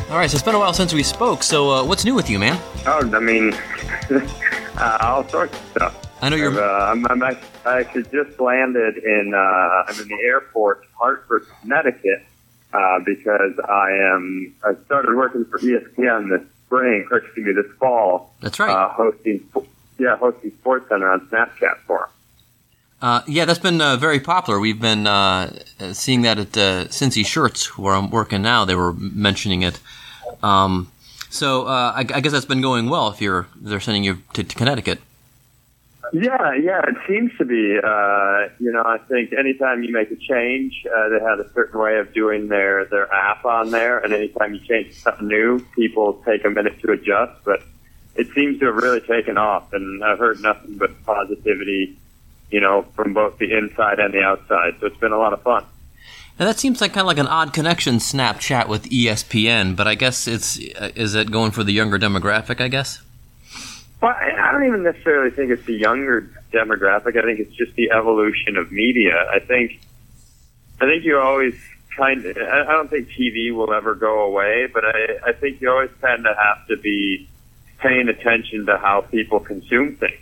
All 0.10 0.18
right, 0.18 0.28
so 0.28 0.34
it's 0.34 0.42
been 0.42 0.56
a 0.56 0.60
while 0.60 0.74
since 0.74 0.92
we 0.92 1.04
spoke. 1.04 1.44
So, 1.44 1.70
uh, 1.70 1.84
what's 1.84 2.04
new 2.04 2.16
with 2.16 2.32
you, 2.32 2.40
man? 2.40 2.60
Oh, 2.88 3.08
I 3.14 3.20
mean, 3.20 3.54
uh, 4.76 4.98
all 5.02 5.30
sorts 5.30 5.56
of 5.56 5.66
stuff. 5.70 6.09
I 6.22 6.30
know 6.30 6.36
you're. 6.36 6.62
Uh, 6.62 6.92
I'm, 6.92 7.06
I'm 7.08 7.24
I 7.24 7.38
actually 7.66 8.04
just 8.04 8.40
landed 8.40 8.98
in. 8.98 9.34
Uh, 9.34 9.38
I'm 9.88 10.00
in 10.02 10.08
the 10.08 10.20
airport, 10.26 10.86
Hartford, 10.98 11.48
Connecticut, 11.62 12.26
uh, 12.74 13.00
because 13.06 13.58
I 13.68 13.92
am. 13.92 14.54
I 14.64 14.74
started 14.86 15.16
working 15.16 15.46
for 15.46 15.60
ESPN 15.60 16.30
this 16.30 16.48
spring, 16.66 17.08
or 17.12 17.18
excuse 17.18 17.46
me, 17.48 17.54
this 17.54 17.72
fall. 17.80 18.34
That's 18.42 18.60
right. 18.60 18.70
Uh, 18.70 18.90
hosting, 18.90 19.48
yeah, 19.98 20.18
hosting 20.18 20.52
Sports 20.60 20.90
Center 20.90 21.10
on 21.10 21.28
Snapchat 21.28 21.78
for 21.88 22.04
'em. 22.04 22.10
Uh, 23.02 23.22
yeah, 23.28 23.46
that's 23.46 23.60
been 23.60 23.80
uh, 23.80 23.96
very 23.96 24.20
popular. 24.20 24.60
We've 24.60 24.80
been 24.80 25.08
uh, 25.08 25.58
seeing 25.94 26.24
that 26.24 26.38
at 26.38 26.58
uh, 26.58 26.86
Cincy 26.90 27.26
Shirts, 27.26 27.78
where 27.78 27.96
I'm 27.96 28.10
working 28.10 28.42
now. 28.42 28.66
They 28.66 28.76
were 28.76 28.92
mentioning 28.94 29.62
it. 29.62 29.80
Um, 30.44 30.92
so 31.30 31.66
uh, 31.66 31.94
I, 31.96 32.00
I 32.00 32.20
guess 32.20 32.34
that's 32.34 32.46
been 32.46 32.62
going 32.62 32.90
well. 32.90 33.08
If 33.10 33.22
you're 33.22 33.48
they're 33.56 33.80
sending 33.80 34.04
you 34.04 34.22
to, 34.34 34.44
to 34.44 34.56
Connecticut. 34.56 35.00
Yeah, 36.14 36.56
yeah, 36.56 36.82
it 36.88 36.96
seems 37.08 37.32
to 37.38 37.46
be. 37.46 37.78
Uh, 37.78 38.50
you 38.60 38.72
know, 38.72 38.84
I 38.84 38.98
think 39.08 39.32
anytime 39.34 39.84
you 39.84 39.92
make 39.94 40.10
a 40.10 40.16
change, 40.16 40.86
uh, 40.86 41.10
they 41.10 41.20
have 41.24 41.40
a 41.40 41.52
certain 41.54 41.80
way 41.80 41.98
of 42.00 42.14
doing 42.14 42.48
their 42.48 42.86
their 42.86 43.12
app 43.14 43.46
on 43.46 43.72
there, 43.72 44.00
and 44.00 44.14
anytime 44.14 44.54
you 44.54 44.60
change 44.62 44.94
something 44.96 45.28
new, 45.28 45.60
people 45.76 46.22
take 46.26 46.46
a 46.46 46.50
minute 46.50 46.80
to 46.82 46.94
adjust. 46.94 47.44
But 47.44 47.64
it 48.16 48.28
seems 48.34 48.60
to 48.60 48.68
have 48.68 48.76
really 48.76 49.02
taken 49.02 49.38
off, 49.38 49.72
and 49.74 50.04
I've 50.04 50.20
heard 50.20 50.42
nothing 50.42 50.78
but 50.78 51.04
positivity. 51.06 51.98
You 52.50 52.62
know, 52.62 52.82
from 52.96 53.14
both 53.14 53.38
the 53.38 53.56
inside 53.56 54.00
and 54.00 54.12
the 54.12 54.24
outside. 54.24 54.78
So 54.80 54.88
it's 54.88 54.98
been 54.98 55.12
a 55.12 55.20
lot 55.20 55.34
of 55.34 55.44
fun. 55.44 55.64
Now 56.40 56.46
that 56.46 56.58
seems 56.58 56.82
like 56.82 56.94
kind 56.94 57.02
of 57.02 57.08
like 57.08 57.20
an 57.20 57.28
odd 57.28 57.54
connection, 57.54 57.98
Snapchat 57.98 58.68
with 58.68 58.90
ESPN. 58.90 59.76
But 59.76 59.88
I 59.88 59.94
guess 59.94 60.28
it's 60.28 60.58
uh, 60.58 60.90
is 60.96 61.14
it 61.14 61.30
going 61.30 61.52
for 61.52 61.64
the 61.64 61.74
younger 61.74 62.00
demographic? 62.00 62.60
I 62.62 62.70
guess. 62.70 63.04
Well, 64.02 64.16
I 64.16 64.52
don't 64.54 64.66
even 64.66 64.84
necessarily 64.84 65.30
think 65.32 65.52
it's 65.52 65.66
the 65.66 65.74
younger 65.74 66.30
demographic. 66.54 67.18
I 67.18 67.22
think 67.24 67.40
it's 67.40 67.54
just 67.56 67.76
the 67.76 67.92
evolution 67.92 68.56
of 68.58 68.72
media. 68.72 69.16
I 69.30 69.40
think, 69.40 69.80
I 70.80 70.86
think 70.86 71.04
you 71.04 71.20
always 71.20 71.56
kind 71.98 72.26
of. 72.26 72.38
I 72.38 72.72
don't 72.72 72.90
think 72.90 73.10
TV 73.10 73.54
will 73.54 73.74
ever 73.74 73.96
go 73.96 74.22
away, 74.22 74.68
but 74.74 74.86
I, 74.86 75.30
I 75.30 75.34
think 75.34 75.60
you 75.62 75.70
always 75.70 75.90
tend 76.00 76.24
to 76.24 76.34
have 76.34 76.66
to 76.68 76.78
be 76.78 77.28
paying 77.80 78.08
attention 78.08 78.66
to 78.68 78.78
how 78.78 79.02
people 79.02 79.40
consume 79.42 79.96
things. 79.98 80.22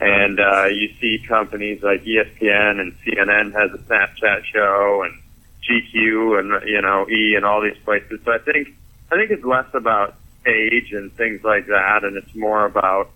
and 0.00 0.38
uh, 0.40 0.66
you 0.66 0.92
see 1.00 1.18
companies 1.26 1.82
like 1.82 2.04
ESPN 2.04 2.80
and 2.80 2.94
CNN 3.00 3.52
has 3.52 3.72
a 3.72 3.82
Snapchat 3.84 4.44
show, 4.44 5.02
and 5.04 5.20
GQ 5.68 6.38
and 6.38 6.68
you 6.68 6.80
know 6.80 7.08
E 7.08 7.34
and 7.36 7.44
all 7.44 7.60
these 7.62 7.76
places. 7.84 8.20
So 8.24 8.32
I 8.32 8.38
think 8.38 8.68
I 9.10 9.16
think 9.16 9.30
it's 9.30 9.44
less 9.44 9.66
about 9.74 10.14
age 10.48 10.92
and 10.92 11.12
things 11.16 11.44
like 11.44 11.66
that, 11.66 12.04
and 12.04 12.16
it's 12.16 12.34
more 12.34 12.64
about 12.64 13.10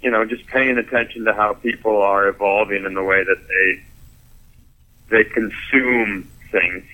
you 0.00 0.10
know 0.10 0.24
just 0.24 0.46
paying 0.46 0.78
attention 0.78 1.24
to 1.24 1.32
how 1.32 1.54
people 1.54 2.00
are 2.02 2.28
evolving 2.28 2.84
in 2.84 2.94
the 2.94 3.02
way 3.02 3.22
that 3.24 3.48
they 3.48 3.82
they 5.10 5.24
consume 5.24 6.30
things. 6.50 6.84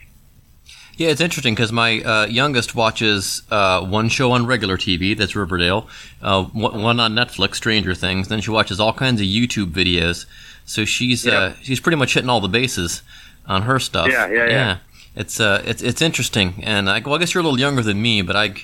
Yeah, 0.97 1.11
it's 1.11 1.20
interesting 1.20 1.54
because 1.54 1.70
my 1.70 2.02
uh, 2.02 2.26
youngest 2.26 2.75
watches 2.75 3.42
uh, 3.52 3.87
one 3.87 4.08
show 4.08 4.32
on 4.32 4.47
regular 4.47 4.76
TV, 4.76 5.16
that's 5.16 5.37
Riverdale, 5.37 5.88
uh, 6.20 6.42
one 6.44 6.99
on 6.99 7.14
Netflix, 7.14 7.54
Stranger 7.54 7.94
Things. 7.94 8.26
Then 8.26 8.40
she 8.40 8.50
watches 8.50 8.80
all 8.80 8.92
kinds 8.92 9.20
of 9.20 9.26
YouTube 9.28 9.70
videos. 9.70 10.26
So 10.64 10.85
she's 10.85 11.25
uh, 11.26 11.54
she's 11.62 11.78
pretty 11.78 11.97
much 11.97 12.14
hitting 12.14 12.28
all 12.28 12.40
the 12.40 12.49
bases 12.49 13.02
on 13.47 13.62
her 13.62 13.78
stuff. 13.78 14.08
Yeah, 14.11 14.28
yeah, 14.28 14.47
yeah. 14.47 14.78
It's 15.14 15.40
uh, 15.40 15.62
it's 15.64 15.82
it's 15.82 16.02
interesting, 16.02 16.62
and 16.64 16.90
I, 16.90 16.99
well, 16.99 17.14
I 17.14 17.18
guess 17.18 17.32
you're 17.32 17.40
a 17.40 17.44
little 17.44 17.61
younger 17.61 17.82
than 17.82 18.02
me, 18.02 18.23
but 18.23 18.37
I 18.37 18.54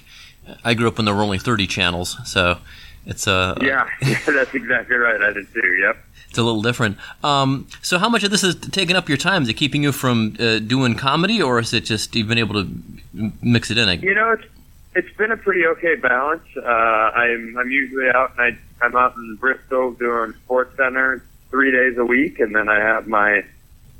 I 0.64 0.74
grew 0.74 0.88
up 0.88 0.98
when 0.98 1.04
there 1.06 1.14
were 1.14 1.22
only 1.22 1.38
30 1.38 1.66
channels, 1.66 2.16
so 2.24 2.58
it's 3.06 3.26
uh 3.28 3.54
Yeah, 3.60 3.88
yeah, 4.02 4.18
that's 4.26 4.54
exactly 4.54 4.96
right. 4.96 5.20
I 5.20 5.32
did 5.32 5.52
too. 5.52 5.66
Yep. 5.82 5.96
it's 6.28 6.38
a 6.38 6.42
little 6.42 6.62
different. 6.62 6.96
Um, 7.22 7.66
so 7.82 7.98
how 7.98 8.08
much 8.08 8.24
of 8.24 8.30
this 8.30 8.42
is 8.44 8.54
taking 8.56 8.96
up 8.96 9.08
your 9.08 9.18
time? 9.18 9.42
Is 9.42 9.48
it 9.48 9.54
keeping 9.54 9.82
you 9.82 9.92
from 9.92 10.36
uh, 10.40 10.58
doing 10.58 10.94
comedy, 10.96 11.40
or 11.42 11.58
is 11.60 11.72
it 11.72 11.82
just 11.84 12.14
you've 12.14 12.28
been 12.28 12.38
able 12.38 12.54
to 12.64 12.68
mix 13.42 13.70
it 13.70 13.78
in? 13.78 13.88
I- 13.88 13.94
You 13.94 14.14
know, 14.14 14.32
it's 14.32 14.44
it's 14.96 15.16
been 15.16 15.32
a 15.32 15.36
pretty 15.36 15.66
okay 15.66 15.96
balance. 15.96 16.44
Uh, 16.56 16.60
I'm 16.68 17.56
I'm 17.58 17.70
usually 17.70 18.08
out 18.10 18.32
and 18.38 18.40
I 18.80 18.84
I'm 18.84 18.96
out 18.96 19.16
in 19.16 19.36
Bristol 19.36 19.92
doing 19.92 20.32
Sports 20.44 20.76
Center 20.76 21.22
three 21.50 21.70
days 21.72 21.96
a 21.98 22.04
week, 22.04 22.38
and 22.40 22.54
then 22.54 22.68
I 22.68 22.80
have 22.80 23.06
my 23.06 23.44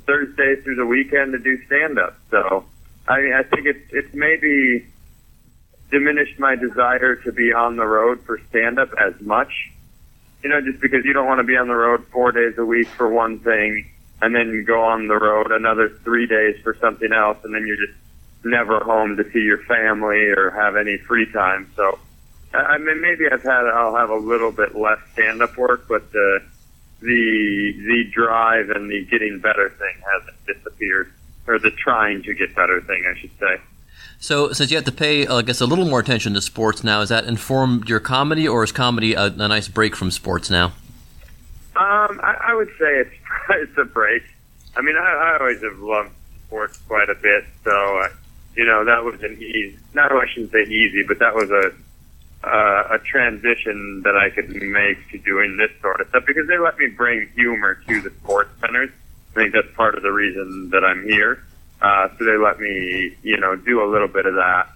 Thursday 0.05 0.55
through 0.61 0.75
the 0.75 0.85
weekend 0.85 1.31
to 1.33 1.39
do 1.39 1.57
stand 1.65 1.97
up. 1.99 2.17
So 2.31 2.65
I 3.07 3.33
I 3.39 3.43
think 3.43 3.65
it's 3.67 3.91
it's 3.93 4.13
maybe 4.13 4.85
diminished 5.95 6.37
my 6.37 6.57
desire 6.57 7.15
to 7.15 7.31
be 7.31 7.53
on 7.53 7.77
the 7.77 7.85
road 7.85 8.19
for 8.25 8.37
stand 8.49 8.77
up 8.77 8.89
as 8.99 9.13
much. 9.21 9.71
You 10.43 10.49
know, 10.49 10.59
just 10.59 10.81
because 10.81 11.05
you 11.05 11.13
don't 11.13 11.25
want 11.25 11.39
to 11.39 11.45
be 11.45 11.55
on 11.55 11.69
the 11.69 11.73
road 11.73 12.05
four 12.11 12.33
days 12.33 12.57
a 12.57 12.65
week 12.65 12.89
for 12.89 13.07
one 13.09 13.39
thing, 13.39 13.89
and 14.21 14.35
then 14.35 14.65
go 14.65 14.83
on 14.83 15.07
the 15.07 15.15
road 15.15 15.51
another 15.51 15.87
three 16.03 16.27
days 16.27 16.61
for 16.63 16.75
something 16.81 17.13
else, 17.13 17.37
and 17.45 17.55
then 17.55 17.65
you're 17.65 17.77
just 17.77 17.97
never 18.43 18.81
home 18.81 19.15
to 19.15 19.23
see 19.31 19.39
your 19.39 19.59
family 19.59 20.27
or 20.35 20.51
have 20.51 20.75
any 20.75 20.97
free 20.97 21.31
time. 21.31 21.71
So, 21.77 21.97
I 22.53 22.57
I 22.57 22.77
mean, 22.77 22.99
maybe 23.01 23.23
I've 23.31 23.43
had 23.43 23.65
I'll 23.65 23.95
have 23.95 24.09
a 24.09 24.17
little 24.17 24.51
bit 24.51 24.75
less 24.75 24.99
stand 25.13 25.41
up 25.41 25.57
work, 25.57 25.87
but 25.87 26.11
the 26.11 26.41
the 26.99 27.73
the 27.87 28.03
drive 28.11 28.69
and 28.69 28.91
the 28.91 29.05
getting 29.05 29.39
better 29.39 29.69
thing 29.69 29.95
hasn't 30.11 30.45
disappeared, 30.45 31.13
or 31.47 31.57
the 31.57 31.71
trying 31.71 32.21
to 32.23 32.33
get 32.33 32.53
better 32.53 32.81
thing, 32.81 33.05
I 33.09 33.17
should 33.17 33.37
say. 33.39 33.61
So, 34.19 34.51
since 34.53 34.71
you 34.71 34.77
have 34.77 34.85
to 34.85 34.91
pay, 34.91 35.27
uh, 35.27 35.37
I 35.37 35.41
guess, 35.41 35.61
a 35.61 35.65
little 35.65 35.85
more 35.85 35.99
attention 35.99 36.33
to 36.33 36.41
sports 36.41 36.83
now, 36.83 37.01
has 37.01 37.09
that 37.09 37.25
informed 37.25 37.89
your 37.89 37.99
comedy, 37.99 38.47
or 38.47 38.63
is 38.63 38.71
comedy 38.71 39.13
a, 39.13 39.25
a 39.25 39.47
nice 39.47 39.67
break 39.67 39.95
from 39.95 40.11
sports 40.11 40.49
now? 40.49 40.73
Um, 41.75 42.21
I, 42.23 42.37
I 42.47 42.53
would 42.53 42.69
say 42.79 42.99
it's 42.99 43.15
it's 43.49 43.77
a 43.77 43.85
break. 43.85 44.23
I 44.77 44.81
mean, 44.81 44.95
I, 44.97 45.01
I 45.01 45.37
always 45.39 45.61
have 45.61 45.79
loved 45.79 46.11
sports 46.47 46.77
quite 46.87 47.09
a 47.09 47.15
bit, 47.15 47.45
so 47.63 47.99
uh, 47.99 48.09
you 48.55 48.65
know 48.65 48.85
that 48.85 49.03
was 49.03 49.21
an 49.23 49.37
easy. 49.41 49.77
Not 49.93 50.11
I 50.11 50.27
shouldn't 50.27 50.51
say 50.51 50.63
easy, 50.63 51.03
but 51.03 51.19
that 51.19 51.35
was 51.35 51.51
a 51.51 51.73
uh, 52.45 52.87
a 52.91 52.99
transition 52.99 54.01
that 54.03 54.15
I 54.15 54.29
could 54.29 54.49
make 54.49 55.09
to 55.11 55.17
doing 55.17 55.57
this 55.57 55.71
sort 55.81 55.99
of 55.99 56.07
stuff 56.09 56.25
because 56.25 56.47
they 56.47 56.57
let 56.57 56.77
me 56.77 56.87
bring 56.87 57.27
humor 57.35 57.75
to 57.87 58.01
the 58.01 58.11
sports 58.11 58.51
centers. 58.61 58.91
I 59.31 59.33
think 59.33 59.53
that's 59.53 59.73
part 59.75 59.95
of 59.95 60.03
the 60.03 60.11
reason 60.11 60.69
that 60.69 60.85
I'm 60.85 61.03
here. 61.03 61.43
Uh, 61.85 62.09
so 62.17 62.25
they 62.25 62.35
let 62.35 62.59
me, 62.59 63.15
you 63.21 63.37
know, 63.37 63.55
do 63.55 63.83
a 63.83 63.87
little 63.87 64.07
bit 64.07 64.25
of 64.25 64.33
that. 64.33 64.69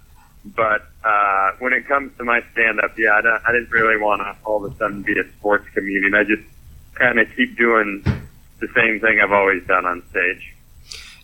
But 0.45 0.83
uh, 1.03 1.53
when 1.57 1.73
it 1.73 1.87
comes 1.87 2.15
to 2.19 2.23
my 2.23 2.43
stand-up, 2.51 2.95
yeah, 2.99 3.15
I, 3.15 3.21
don't, 3.21 3.41
I 3.47 3.51
didn't 3.51 3.71
really 3.71 3.99
want 3.99 4.21
to 4.21 4.35
all 4.45 4.63
of 4.63 4.71
a 4.71 4.77
sudden 4.77 5.01
be 5.01 5.19
a 5.19 5.23
sports 5.39 5.65
comedian. 5.73 6.13
I 6.13 6.23
just 6.23 6.43
kind 6.93 7.19
of 7.19 7.27
keep 7.35 7.57
doing 7.57 8.03
the 8.59 8.67
same 8.75 8.99
thing 8.99 9.19
I've 9.19 9.31
always 9.31 9.65
done 9.65 9.87
on 9.87 10.03
stage. 10.11 10.53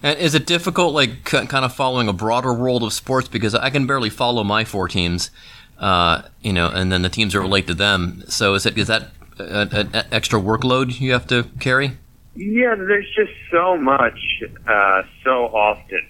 And 0.01 0.17
is 0.17 0.33
it 0.33 0.47
difficult, 0.47 0.95
like, 0.95 1.23
k- 1.23 1.45
kind 1.45 1.63
of 1.63 1.75
following 1.75 2.07
a 2.07 2.13
broader 2.13 2.53
world 2.53 2.81
of 2.81 2.91
sports? 2.91 3.27
Because 3.27 3.53
I 3.53 3.69
can 3.69 3.85
barely 3.85 4.09
follow 4.09 4.43
my 4.43 4.65
four 4.65 4.87
teams, 4.87 5.29
uh, 5.77 6.23
you 6.41 6.51
know, 6.51 6.67
and 6.67 6.91
then 6.91 7.03
the 7.03 7.09
teams 7.09 7.33
that 7.33 7.41
relate 7.41 7.67
to 7.67 7.75
them. 7.75 8.23
So 8.27 8.55
is 8.55 8.65
it 8.65 8.75
is 8.75 8.87
that 8.87 9.11
an 9.37 9.89
extra 10.11 10.39
workload 10.39 10.99
you 10.99 11.11
have 11.11 11.27
to 11.27 11.43
carry? 11.59 11.97
Yeah, 12.35 12.75
there's 12.75 13.07
just 13.15 13.31
so 13.49 13.77
much, 13.77 14.19
uh, 14.67 15.03
so 15.23 15.45
often. 15.45 16.01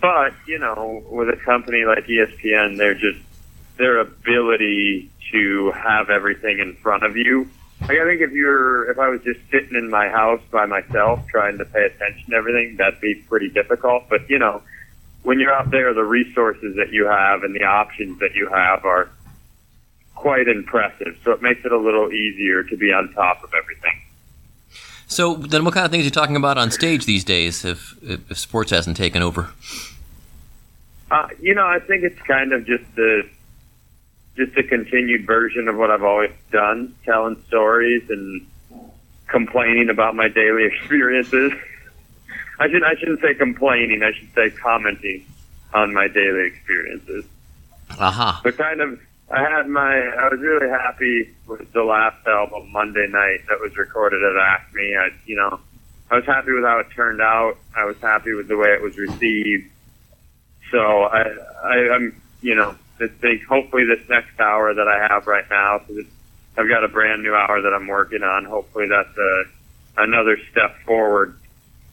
But, 0.00 0.34
you 0.46 0.58
know, 0.58 1.02
with 1.10 1.28
a 1.28 1.36
company 1.44 1.84
like 1.86 2.06
ESPN, 2.06 2.76
they're 2.76 2.94
just, 2.94 3.18
their 3.78 4.00
ability 4.00 5.10
to 5.32 5.72
have 5.72 6.10
everything 6.10 6.58
in 6.58 6.76
front 6.82 7.04
of 7.04 7.16
you. 7.16 7.48
Like, 7.88 7.98
I 7.98 8.04
think 8.04 8.20
if 8.20 8.32
you're, 8.32 8.90
if 8.90 8.98
I 8.98 9.08
was 9.08 9.20
just 9.22 9.40
sitting 9.50 9.76
in 9.76 9.90
my 9.90 10.08
house 10.08 10.40
by 10.50 10.66
myself 10.66 11.20
trying 11.28 11.58
to 11.58 11.64
pay 11.64 11.84
attention 11.86 12.30
to 12.30 12.36
everything, 12.36 12.76
that'd 12.76 13.00
be 13.00 13.14
pretty 13.14 13.48
difficult. 13.48 14.04
But, 14.08 14.28
you 14.28 14.38
know, 14.38 14.62
when 15.22 15.38
you're 15.38 15.52
out 15.52 15.70
there, 15.70 15.94
the 15.94 16.04
resources 16.04 16.76
that 16.76 16.92
you 16.92 17.06
have 17.06 17.42
and 17.42 17.54
the 17.54 17.64
options 17.64 18.18
that 18.20 18.34
you 18.34 18.48
have 18.48 18.84
are 18.84 19.08
quite 20.14 20.48
impressive. 20.48 21.18
So 21.24 21.32
it 21.32 21.42
makes 21.42 21.64
it 21.64 21.72
a 21.72 21.78
little 21.78 22.12
easier 22.12 22.62
to 22.64 22.76
be 22.76 22.92
on 22.92 23.12
top 23.14 23.42
of 23.42 23.50
everything. 23.54 24.03
So 25.14 25.34
then, 25.34 25.64
what 25.64 25.74
kind 25.74 25.86
of 25.86 25.92
things 25.92 26.02
are 26.02 26.06
you 26.06 26.10
talking 26.10 26.34
about 26.34 26.58
on 26.58 26.72
stage 26.72 27.06
these 27.06 27.22
days? 27.22 27.64
If 27.64 27.94
if, 28.02 28.36
sports 28.36 28.72
hasn't 28.72 28.96
taken 28.96 29.22
over, 29.22 29.50
Uh, 31.08 31.28
you 31.40 31.54
know, 31.54 31.64
I 31.66 31.78
think 31.78 32.02
it's 32.02 32.20
kind 32.22 32.52
of 32.52 32.66
just 32.66 32.82
the 32.96 33.22
just 34.36 34.56
a 34.56 34.64
continued 34.64 35.24
version 35.24 35.68
of 35.68 35.76
what 35.76 35.92
I've 35.92 36.02
always 36.02 36.32
done, 36.50 36.96
telling 37.04 37.40
stories 37.46 38.02
and 38.10 38.44
complaining 39.28 39.88
about 39.88 40.16
my 40.16 40.26
daily 40.26 40.64
experiences. 40.72 41.52
I 42.58 42.68
should 42.68 42.82
I 42.82 42.96
shouldn't 42.96 43.20
say 43.20 43.34
complaining. 43.34 44.02
I 44.02 44.10
should 44.10 44.34
say 44.34 44.50
commenting 44.50 45.24
on 45.72 45.94
my 45.94 46.08
daily 46.08 46.48
experiences. 46.48 47.24
aha. 48.00 48.40
But 48.42 48.58
kind 48.58 48.80
of, 48.80 49.00
I 49.30 49.40
had 49.40 49.68
my, 49.68 49.96
I 49.96 50.28
was 50.28 50.40
really 50.40 50.68
happy 50.68 51.34
with 51.46 51.72
the 51.72 51.82
last 51.82 52.26
album, 52.26 52.70
Monday 52.72 53.06
Night, 53.08 53.40
that 53.48 53.58
was 53.60 53.76
recorded 53.76 54.22
at 54.22 54.36
Acme. 54.36 54.96
I, 54.96 55.08
you 55.26 55.36
know, 55.36 55.60
I 56.10 56.16
was 56.16 56.26
happy 56.26 56.52
with 56.52 56.64
how 56.64 56.78
it 56.80 56.88
turned 56.94 57.20
out. 57.20 57.56
I 57.74 57.84
was 57.84 57.96
happy 57.98 58.34
with 58.34 58.48
the 58.48 58.56
way 58.56 58.68
it 58.68 58.82
was 58.82 58.96
received. 58.98 59.70
So 60.70 61.04
I, 61.04 61.22
I 61.62 61.94
I'm, 61.94 62.20
you 62.42 62.54
know, 62.54 62.74
I 63.00 63.08
think 63.08 63.44
hopefully 63.44 63.84
this 63.84 64.06
next 64.08 64.38
hour 64.38 64.74
that 64.74 64.86
I 64.86 65.08
have 65.08 65.26
right 65.26 65.48
now, 65.50 65.78
because 65.78 66.06
I've 66.56 66.68
got 66.68 66.84
a 66.84 66.88
brand 66.88 67.22
new 67.22 67.34
hour 67.34 67.60
that 67.62 67.72
I'm 67.72 67.86
working 67.86 68.22
on. 68.22 68.44
Hopefully 68.44 68.88
that's 68.88 69.16
a, 69.16 69.44
another 69.96 70.38
step 70.50 70.76
forward, 70.84 71.38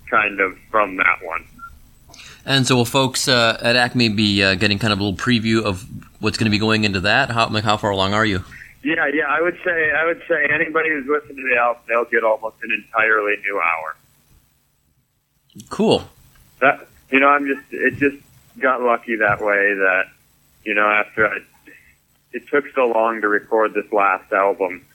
kind 0.09 0.39
of 0.39 0.57
from 0.69 0.97
that 0.97 1.23
one. 1.23 1.45
And 2.45 2.67
so, 2.67 2.75
will 2.75 2.85
folks 2.85 3.27
uh, 3.27 3.57
at 3.61 3.75
Acme 3.75 4.09
be 4.09 4.43
uh, 4.43 4.55
getting 4.55 4.79
kind 4.79 4.91
of 4.91 4.99
a 4.99 5.03
little 5.03 5.17
preview 5.17 5.63
of 5.63 5.85
what's 6.21 6.37
going 6.37 6.45
to 6.45 6.51
be 6.51 6.59
going 6.59 6.85
into 6.85 7.01
that? 7.01 7.29
How 7.29 7.49
like 7.49 7.65
how 7.65 7.75
far 7.75 7.89
along 7.89 8.13
are 8.13 8.25
you? 8.25 8.43
Yeah, 8.83 9.07
yeah. 9.13 9.25
I 9.27 9.41
would 9.41 9.57
say 9.65 9.91
I 9.91 10.05
would 10.05 10.21
say 10.27 10.47
anybody 10.51 10.89
who's 10.89 11.05
listening 11.07 11.37
to 11.37 11.49
the 11.53 11.59
album, 11.59 11.83
they'll 11.87 12.05
get 12.05 12.23
almost 12.23 12.55
an 12.63 12.71
entirely 12.71 13.35
new 13.43 13.59
hour. 13.59 13.95
Cool. 15.69 16.07
That 16.61 16.87
you 17.11 17.19
know, 17.19 17.27
I'm 17.27 17.45
just 17.45 17.61
it 17.71 17.95
just 17.97 18.23
got 18.59 18.81
lucky 18.81 19.17
that 19.17 19.41
way 19.41 19.73
that 19.73 20.05
you 20.63 20.73
know 20.73 20.87
after 20.87 21.27
I 21.27 21.39
it 22.31 22.47
took 22.47 22.65
so 22.73 22.87
long 22.87 23.21
to 23.21 23.27
record 23.27 23.73
this 23.73 23.91
last 23.91 24.31
album 24.31 24.85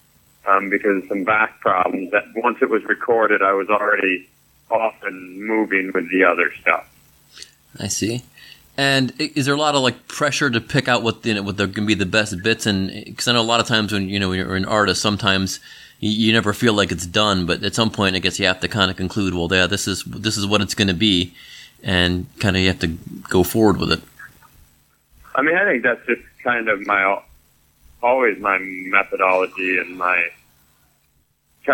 um, 0.47 0.71
because 0.71 1.03
of 1.03 1.09
some 1.09 1.25
back 1.25 1.61
problems 1.61 2.11
that 2.13 2.25
once 2.35 2.59
it 2.63 2.71
was 2.71 2.83
recorded, 2.85 3.43
I 3.43 3.53
was 3.53 3.69
already 3.69 4.29
off 4.71 4.95
and 5.03 5.41
moving 5.41 5.93
with 5.93 6.11
the 6.11 6.25
other 6.25 6.51
stuff. 6.61 6.89
I 7.79 7.89
see. 7.89 8.23
And 8.79 9.13
is 9.19 9.47
there 9.47 9.55
a 9.55 9.59
lot 9.59 9.75
of 9.75 9.83
like 9.83 10.07
pressure 10.07 10.51
to 10.51 10.61
pick 10.61 10.87
out 10.87 11.03
what 11.03 11.25
you 11.25 11.35
know, 11.35 11.43
what 11.43 11.57
they're 11.57 11.67
going 11.67 11.87
to 11.87 11.87
be 11.87 11.95
the 11.95 12.07
best 12.07 12.43
bits? 12.43 12.67
And 12.67 12.91
because 13.05 13.27
I 13.27 13.33
know 13.33 13.41
a 13.41 13.43
lot 13.43 13.61
of 13.61 13.67
times 13.67 13.93
when 13.93 14.09
you 14.09 14.21
know 14.21 14.29
when 14.29 14.39
you're 14.39 14.55
an 14.55 14.67
artist, 14.67 15.01
sometimes 15.01 15.61
you, 16.01 16.11
you 16.11 16.33
never 16.33 16.53
feel 16.53 16.75
like 16.75 16.93
it's 16.93 17.07
done, 17.07 17.47
but 17.47 17.63
at 17.65 17.75
some 17.75 17.91
point, 17.91 18.17
I 18.17 18.19
guess 18.19 18.39
you 18.39 18.47
have 18.47 18.61
to 18.61 18.69
kind 18.69 18.91
of 18.91 18.97
conclude, 18.97 19.35
well, 19.35 19.49
yeah, 19.51 19.67
this 19.67 19.89
is 19.89 20.05
this 20.05 20.37
is 20.37 20.47
what 20.47 20.61
it's 20.61 20.75
going 20.75 20.89
to 20.89 20.95
be, 20.95 21.33
and 21.83 22.27
kind 22.39 22.57
of 22.57 22.63
you 22.63 22.69
have 22.69 22.81
to 22.81 22.89
go 23.31 23.43
forward 23.43 23.79
with 23.79 23.93
it. 23.93 24.03
I 25.35 25.43
mean, 25.43 25.57
I 25.57 25.65
think 25.65 25.83
that's 25.83 26.05
just 26.07 26.23
kind 26.43 26.69
of 26.69 26.87
my 26.87 27.21
always 28.03 28.39
my 28.39 28.59
methodology 28.59 29.79
and 29.79 29.97
my 29.97 30.29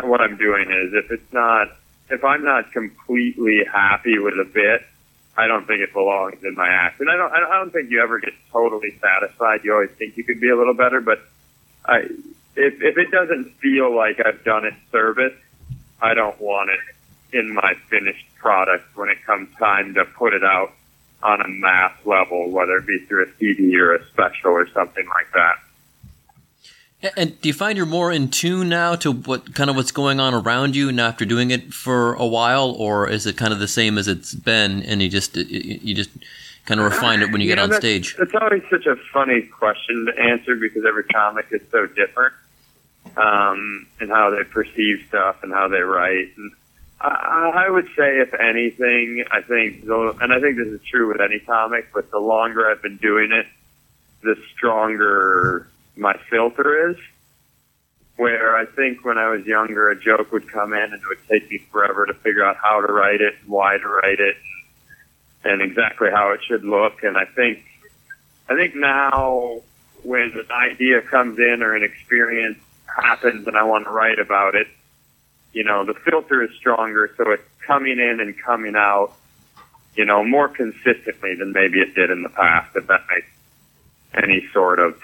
what 0.01 0.23
I'm 0.23 0.37
doing 0.37 0.71
is 0.71 0.95
if 0.95 1.11
it's 1.11 1.33
not 1.33 1.69
if 2.09 2.25
I'm 2.25 2.45
not 2.45 2.73
completely 2.73 3.65
happy 3.65 4.19
with 4.19 4.35
a 4.35 4.45
bit, 4.45 4.83
I 5.37 5.47
don't 5.47 5.67
think 5.67 5.81
it 5.81 5.93
belongs 5.93 6.45
in 6.45 6.55
my 6.55 6.69
act. 6.69 7.01
And 7.01 7.11
I 7.11 7.17
don't 7.17 7.33
I 7.33 7.59
don't 7.59 7.73
think 7.73 7.91
you 7.91 8.03
ever 8.03 8.19
get 8.19 8.35
totally 8.51 8.99
satisfied. 9.01 9.61
You 9.65 9.75
always 9.75 9.91
think 9.91 10.17
you 10.17 10.25
could 10.25 10.41
be 10.41 10.51
a 10.51 10.57
little 10.57 10.75
better, 10.75 11.01
but 11.01 11.21
I 11.85 12.01
if 12.55 12.83
if 12.83 12.99
it 12.99 13.11
doesn't 13.11 13.55
feel 13.57 13.95
like 13.95 14.21
I've 14.25 14.45
done 14.45 14.67
it 14.67 14.75
service, 14.91 15.35
I 16.01 16.15
don't 16.15 16.39
want 16.41 16.71
it 16.71 16.81
in 17.37 17.55
my 17.55 17.75
finished 17.89 18.27
product 18.37 18.97
when 18.97 19.09
it 19.09 19.25
comes 19.25 19.49
time 19.57 19.95
to 19.95 20.05
put 20.05 20.35
it 20.35 20.45
out 20.45 20.73
on 21.23 21.41
a 21.41 21.49
mass 21.49 21.93
level, 22.05 22.51
whether 22.51 22.77
it 22.77 22.87
be 22.87 22.99
through 22.99 23.25
a 23.25 23.33
CD 23.39 23.79
or 23.79 23.95
a 23.95 24.05
special 24.09 24.51
or 24.51 24.69
something 24.71 25.07
like 25.07 25.33
that. 25.33 25.57
And 27.17 27.41
do 27.41 27.49
you 27.49 27.53
find 27.55 27.77
you're 27.77 27.87
more 27.87 28.13
in 28.13 28.29
tune 28.29 28.69
now 28.69 28.95
to 28.97 29.11
what 29.13 29.55
kind 29.55 29.69
of 29.69 29.75
what's 29.77 29.91
going 29.91 30.21
on 30.21 30.35
around 30.35 30.77
you 30.77 30.93
now 30.93 31.09
after 31.09 31.25
doing 31.25 31.51
it 31.51 31.75
for 31.75 32.15
a 32.15 32.27
while, 32.27 32.71
or 32.79 33.09
is 33.09 33.27
it 33.27 33.37
kind 33.37 33.53
of 33.53 33.59
the 33.59 33.67
same 33.69 33.99
as 33.99 34.07
it's 34.07 34.35
been, 34.35 34.83
and 34.85 35.03
you 35.03 35.09
just 35.09 35.37
you 35.37 35.95
just 35.95 36.11
kind 36.65 36.81
of 36.81 36.87
refine 36.87 37.21
it 37.21 37.33
when 37.33 37.41
you, 37.41 37.49
You 37.49 37.53
get 37.53 37.57
know, 37.57 37.65
on 37.65 37.71
that's- 37.71 37.83
stage? 37.83 38.15
It's 38.21 38.35
always 38.41 38.63
such 38.71 38.87
a 38.87 38.95
funny 39.13 39.43
question 39.43 40.07
to 40.07 40.17
answer 40.23 40.55
because 40.55 40.85
every 40.87 41.03
comic 41.05 41.47
is 41.51 41.63
so 41.73 41.87
different, 41.87 42.35
um, 43.17 43.87
and 43.99 44.09
how 44.11 44.31
they 44.31 44.45
perceive 44.45 45.05
stuff 45.09 45.43
and 45.43 45.53
how 45.53 45.67
they 45.67 45.81
write. 45.81 46.29
And 46.37 46.53
I, 47.01 47.65
I 47.67 47.69
would 47.69 47.87
say, 47.97 48.21
if 48.21 48.33
anything, 48.35 49.25
I 49.29 49.41
think, 49.41 49.87
the, 49.87 50.17
and 50.21 50.33
I 50.33 50.39
think 50.41 50.57
this 50.57 50.69
is 50.69 50.81
true 50.89 51.09
with 51.09 51.21
any 51.21 51.41
comic, 51.41 51.89
but 51.93 52.13
the 52.13 52.21
longer 52.21 52.71
I've 52.71 52.81
been 52.81 52.99
doing 52.99 53.33
it, 53.33 53.47
the 54.23 54.37
stronger 54.55 55.67
my 55.97 56.15
filter 56.31 56.91
is. 56.91 56.97
Where 58.17 58.57
I 58.57 58.67
think 58.67 59.05
when 59.05 59.17
I 59.17 59.31
was 59.31 59.47
younger, 59.47 59.91
a 59.91 59.99
joke 59.99 60.33
would 60.33 60.47
come 60.47 60.75
in 60.75 60.83
and 60.83 60.93
it 60.93 61.09
would 61.09 61.27
take 61.29 61.51
me 61.51 61.59
forever 61.73 62.05
to 62.07 62.15
figure 62.15 62.45
out 62.45 62.57
how 62.63 62.85
to 62.85 62.93
write 62.93 63.23
it, 63.23 63.35
why 63.47 63.79
to 63.79 63.89
write 63.89 64.21
it, 64.21 64.37
and 65.45 65.63
exactly 65.63 66.11
how 66.11 66.33
it 66.33 66.41
should 66.47 66.63
look. 66.63 67.03
And 67.03 67.17
I 67.17 67.25
think, 67.25 67.65
I 68.49 68.55
think 68.55 68.77
now 68.77 69.63
when 70.03 70.33
an 70.33 70.51
idea 70.51 71.01
comes 71.01 71.39
in 71.39 71.63
or 71.63 71.75
an 71.75 71.83
experience 71.83 72.59
happens 72.87 73.47
and 73.47 73.57
I 73.57 73.65
want 73.65 73.85
to 73.85 73.91
write 73.91 74.19
about 74.19 74.55
it, 74.55 74.67
you 75.53 75.65
know, 75.65 75.85
the 75.85 75.95
filter 75.95 76.43
is 76.43 76.51
stronger, 76.57 77.13
so 77.17 77.31
it's 77.31 77.43
coming 77.67 77.99
in 77.99 78.21
and 78.21 78.39
coming 78.39 78.77
out, 78.77 79.15
you 79.97 80.05
know, 80.05 80.23
more 80.25 80.49
consistently 80.49 81.35
than 81.35 81.53
maybe 81.53 81.81
it 81.81 81.95
did 81.95 82.11
in 82.11 82.23
the 82.23 82.29
past, 82.29 82.77
if 82.77 82.87
that 82.87 83.03
makes 83.11 83.29
any 84.15 84.47
sort 84.53 84.79
of 84.79 85.01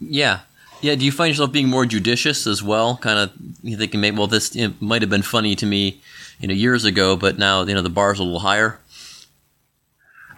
Yeah. 0.00 0.40
Yeah, 0.80 0.94
do 0.94 1.04
you 1.04 1.12
find 1.12 1.28
yourself 1.28 1.52
being 1.52 1.68
more 1.68 1.84
judicious 1.84 2.46
as 2.46 2.62
well? 2.62 2.96
Kind 2.96 3.18
of 3.18 3.32
thinking, 3.62 4.00
maybe, 4.00 4.16
well, 4.16 4.26
this 4.26 4.56
might 4.80 5.02
have 5.02 5.10
been 5.10 5.22
funny 5.22 5.54
to 5.56 5.66
me, 5.66 6.00
you 6.40 6.48
know, 6.48 6.54
years 6.54 6.86
ago, 6.86 7.16
but 7.16 7.38
now 7.38 7.62
you 7.64 7.74
know 7.74 7.82
the 7.82 7.90
bar's 7.90 8.18
a 8.18 8.22
little 8.22 8.38
higher. 8.38 8.78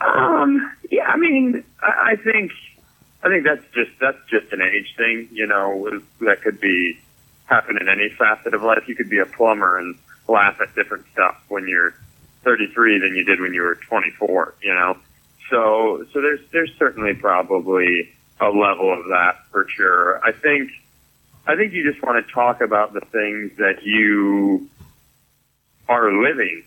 Um, 0.01 0.73
yeah, 0.91 1.05
I 1.05 1.17
mean, 1.17 1.63
I, 1.81 2.13
I 2.13 2.17
think, 2.17 2.51
I 3.23 3.29
think 3.29 3.45
that's 3.45 3.65
just 3.73 3.93
that's 4.01 4.19
just 4.29 4.53
an 4.53 4.63
age 4.63 4.95
thing. 4.97 5.29
You 5.31 5.47
know, 5.47 6.03
that 6.23 6.43
could 6.43 6.61
be 6.61 6.99
happen 7.45 7.79
in 7.81 7.89
any 7.89 8.09
facet 8.09 8.53
of 8.53 8.65
life. 8.65 8.89
You 8.89 8.97
could 8.97 9.09
be 9.11 9.19
a 9.19 9.27
plumber 9.27 9.79
and 9.79 9.95
laugh 10.27 10.61
at 10.61 10.75
different 10.75 11.05
stuff 11.13 11.41
when 11.49 11.69
you're 11.69 11.95
33 12.43 12.99
than 12.99 13.15
you 13.15 13.25
did 13.25 13.41
when 13.41 13.55
you 13.55 13.63
were 13.63 13.77
24. 13.77 14.55
You 14.61 14.75
know, 14.75 14.99
so 15.51 16.05
so 16.13 16.21
there's 16.21 16.41
there's 16.51 16.73
certainly 16.79 17.15
probably 17.15 18.11
a 18.43 18.51
level 18.51 18.93
of 18.93 19.07
that 19.07 19.37
for 19.51 19.67
sure. 19.69 20.21
I 20.25 20.33
think 20.33 20.71
I 21.47 21.57
think 21.57 21.73
you 21.73 21.91
just 21.91 22.03
want 22.03 22.25
to 22.25 22.33
talk 22.33 22.61
about 22.61 22.93
the 22.93 23.01
things 23.01 23.57
that 23.59 23.83
you 23.85 24.69
are 25.89 26.13
living 26.13 26.65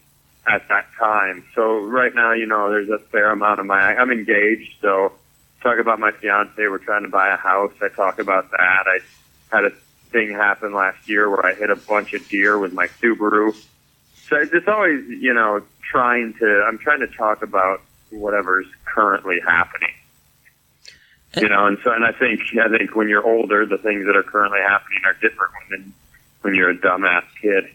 at 0.47 0.67
that 0.69 0.87
time. 0.97 1.45
So 1.55 1.79
right 1.79 2.13
now, 2.13 2.33
you 2.33 2.45
know, 2.45 2.69
there's 2.69 2.89
a 2.89 2.99
fair 2.99 3.31
amount 3.31 3.59
of 3.59 3.65
my 3.65 3.95
I'm 3.95 4.11
engaged, 4.11 4.75
so 4.81 5.13
talk 5.61 5.79
about 5.79 5.99
my 5.99 6.11
fiance, 6.11 6.55
we're 6.57 6.77
trying 6.77 7.03
to 7.03 7.09
buy 7.09 7.33
a 7.33 7.37
house. 7.37 7.73
I 7.81 7.89
talk 7.89 8.19
about 8.19 8.51
that. 8.51 8.83
I 8.85 8.99
had 9.51 9.65
a 9.65 9.71
thing 10.11 10.31
happen 10.31 10.73
last 10.73 11.09
year 11.09 11.29
where 11.29 11.45
I 11.45 11.53
hit 11.53 11.69
a 11.69 11.75
bunch 11.75 12.13
of 12.13 12.27
deer 12.29 12.57
with 12.57 12.73
my 12.73 12.87
Subaru. 13.01 13.55
So 14.29 14.37
it's 14.37 14.67
always, 14.67 15.07
you 15.07 15.33
know, 15.33 15.61
trying 15.81 16.33
to 16.35 16.65
I'm 16.67 16.77
trying 16.77 17.01
to 17.01 17.07
talk 17.07 17.41
about 17.41 17.81
whatever's 18.11 18.67
currently 18.85 19.39
happening. 19.45 19.93
You 21.35 21.49
know, 21.49 21.65
and 21.65 21.77
so 21.83 21.91
and 21.91 22.05
I 22.05 22.11
think 22.11 22.41
I 22.61 22.69
think 22.69 22.95
when 22.95 23.09
you're 23.09 23.25
older, 23.25 23.65
the 23.65 23.77
things 23.77 24.05
that 24.05 24.15
are 24.15 24.23
currently 24.23 24.59
happening 24.59 24.99
are 25.05 25.13
different 25.13 25.53
when 25.69 25.93
when 26.41 26.55
you're 26.55 26.69
a 26.69 26.77
dumbass 26.77 27.23
kid. 27.41 27.65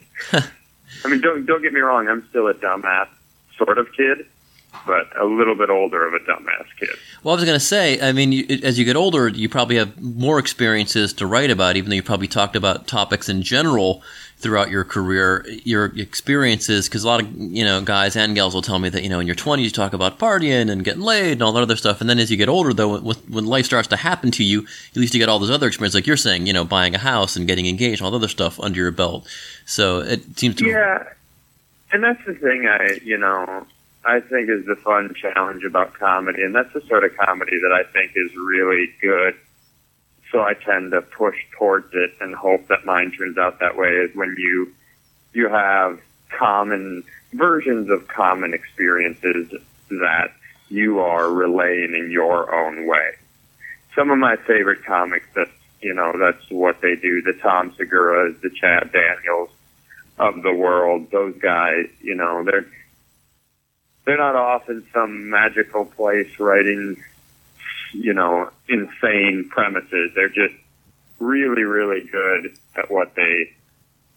I 1.04 1.08
mean, 1.08 1.20
don't 1.20 1.46
don't 1.46 1.62
get 1.62 1.72
me 1.72 1.80
wrong. 1.80 2.08
I'm 2.08 2.26
still 2.30 2.48
a 2.48 2.54
dumbass 2.54 3.08
sort 3.56 3.78
of 3.78 3.92
kid, 3.92 4.26
but 4.86 5.08
a 5.16 5.24
little 5.24 5.54
bit 5.54 5.70
older 5.70 6.06
of 6.06 6.14
a 6.14 6.18
dumbass 6.20 6.66
kid. 6.78 6.90
Well, 7.22 7.34
I 7.34 7.36
was 7.36 7.44
going 7.44 7.58
to 7.58 7.64
say, 7.64 8.00
I 8.00 8.12
mean, 8.12 8.32
you, 8.32 8.46
as 8.62 8.78
you 8.78 8.84
get 8.84 8.96
older, 8.96 9.28
you 9.28 9.48
probably 9.48 9.76
have 9.76 10.00
more 10.00 10.38
experiences 10.38 11.12
to 11.14 11.26
write 11.26 11.50
about, 11.50 11.76
even 11.76 11.90
though 11.90 11.96
you 11.96 12.02
probably 12.02 12.28
talked 12.28 12.56
about 12.56 12.86
topics 12.86 13.28
in 13.28 13.42
general 13.42 14.02
throughout 14.38 14.70
your 14.70 14.84
career. 14.84 15.46
Your 15.64 15.86
experiences, 15.96 16.88
because 16.88 17.04
a 17.04 17.06
lot 17.06 17.20
of 17.20 17.36
you 17.36 17.64
know 17.64 17.82
guys 17.82 18.16
and 18.16 18.34
gals 18.34 18.54
will 18.54 18.62
tell 18.62 18.78
me 18.78 18.88
that 18.88 19.02
you 19.02 19.08
know 19.08 19.20
in 19.20 19.26
your 19.26 19.36
twenties 19.36 19.66
you 19.66 19.70
talk 19.70 19.92
about 19.92 20.18
partying 20.18 20.70
and 20.70 20.82
getting 20.84 21.02
laid 21.02 21.32
and 21.32 21.42
all 21.42 21.52
that 21.52 21.62
other 21.62 21.76
stuff, 21.76 22.00
and 22.00 22.08
then 22.08 22.18
as 22.18 22.30
you 22.30 22.36
get 22.36 22.48
older, 22.48 22.72
though, 22.72 22.98
when, 22.98 23.16
when 23.28 23.46
life 23.46 23.66
starts 23.66 23.88
to 23.88 23.96
happen 23.96 24.30
to 24.32 24.44
you, 24.44 24.66
at 24.90 24.96
least 24.96 25.14
you 25.14 25.20
get 25.20 25.28
all 25.28 25.38
those 25.38 25.50
other 25.50 25.66
experiences, 25.66 25.94
like 25.94 26.06
you're 26.06 26.16
saying, 26.16 26.46
you 26.46 26.52
know, 26.52 26.64
buying 26.64 26.94
a 26.94 26.98
house 26.98 27.36
and 27.36 27.46
getting 27.46 27.66
engaged, 27.66 28.00
and 28.00 28.06
all 28.06 28.10
the 28.10 28.16
other 28.16 28.28
stuff 28.28 28.58
under 28.60 28.80
your 28.80 28.90
belt. 28.90 29.28
So 29.66 30.00
it 30.00 30.38
seems 30.38 30.56
to 30.56 30.66
Yeah, 30.66 31.04
and 31.92 32.02
that's 32.02 32.24
the 32.24 32.34
thing. 32.34 32.66
I 32.66 32.98
you 33.04 33.18
know 33.18 33.66
I 34.10 34.18
think 34.18 34.50
is 34.50 34.66
the 34.66 34.74
fun 34.74 35.14
challenge 35.14 35.62
about 35.62 35.94
comedy, 35.94 36.42
and 36.42 36.52
that's 36.52 36.72
the 36.72 36.80
sort 36.88 37.04
of 37.04 37.16
comedy 37.16 37.60
that 37.62 37.72
I 37.72 37.84
think 37.92 38.10
is 38.16 38.34
really 38.34 38.92
good. 39.00 39.36
So 40.32 40.40
I 40.40 40.54
tend 40.54 40.90
to 40.90 41.00
push 41.00 41.36
towards 41.52 41.94
it 41.94 42.14
and 42.20 42.34
hope 42.34 42.66
that 42.68 42.84
mine 42.84 43.12
turns 43.12 43.38
out 43.38 43.60
that 43.60 43.76
way. 43.76 43.88
Is 43.88 44.14
when 44.16 44.34
you 44.36 44.72
you 45.32 45.48
have 45.48 46.00
common 46.28 47.04
versions 47.32 47.88
of 47.88 48.08
common 48.08 48.52
experiences 48.52 49.54
that 49.90 50.32
you 50.68 50.98
are 50.98 51.30
relaying 51.30 51.94
in 51.94 52.10
your 52.10 52.52
own 52.52 52.88
way. 52.88 53.12
Some 53.94 54.10
of 54.10 54.18
my 54.18 54.34
favorite 54.34 54.84
comics 54.84 55.26
that 55.36 55.48
you 55.80 55.94
know 55.94 56.14
that's 56.18 56.50
what 56.50 56.80
they 56.80 56.96
do. 56.96 57.22
The 57.22 57.34
Tom 57.34 57.70
Seguras, 57.78 58.40
the 58.40 58.50
Chad 58.50 58.90
Daniels 58.90 59.50
of 60.18 60.42
the 60.42 60.52
world. 60.52 61.12
Those 61.12 61.36
guys, 61.38 61.86
you 62.00 62.16
know, 62.16 62.42
they're 62.42 62.66
they're 64.10 64.18
not 64.18 64.34
off 64.34 64.68
in 64.68 64.84
some 64.92 65.30
magical 65.30 65.84
place 65.84 66.40
writing, 66.40 67.00
you 67.92 68.12
know, 68.12 68.50
insane 68.68 69.48
premises. 69.48 70.10
They're 70.16 70.28
just 70.28 70.54
really, 71.20 71.62
really 71.62 72.00
good 72.08 72.58
at 72.76 72.90
what 72.90 73.14
they 73.14 73.52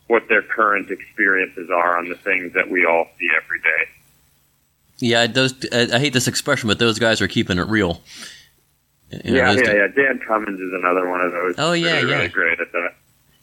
what 0.08 0.28
their 0.30 0.42
current 0.42 0.90
experiences 0.90 1.70
are 1.70 1.96
on 2.00 2.10
the 2.10 2.16
things 2.16 2.54
that 2.54 2.72
we 2.72 2.88
all 2.88 3.06
see 3.20 3.30
every 3.38 3.60
day. 3.60 3.92
Yeah, 4.98 5.28
those. 5.28 5.54
I 5.72 5.96
I 5.96 6.00
hate 6.00 6.14
this 6.14 6.28
expression, 6.28 6.68
but 6.68 6.80
those 6.80 6.98
guys 6.98 7.22
are 7.22 7.28
keeping 7.28 7.60
it 7.60 7.68
real. 7.68 8.02
You 9.12 9.34
know, 9.34 9.38
yeah, 9.38 9.52
yeah, 9.52 9.74
yeah. 9.74 9.88
Dan 9.90 10.20
Cummins 10.26 10.60
is 10.60 10.74
another 10.74 11.08
one 11.08 11.22
of 11.22 11.32
those. 11.32 11.56
Oh, 11.60 11.74
yeah, 11.74 11.98
really, 11.98 12.10
yeah. 12.10 12.16
really 12.16 12.30
great 12.30 12.60
at 12.60 12.72
that. 12.72 12.96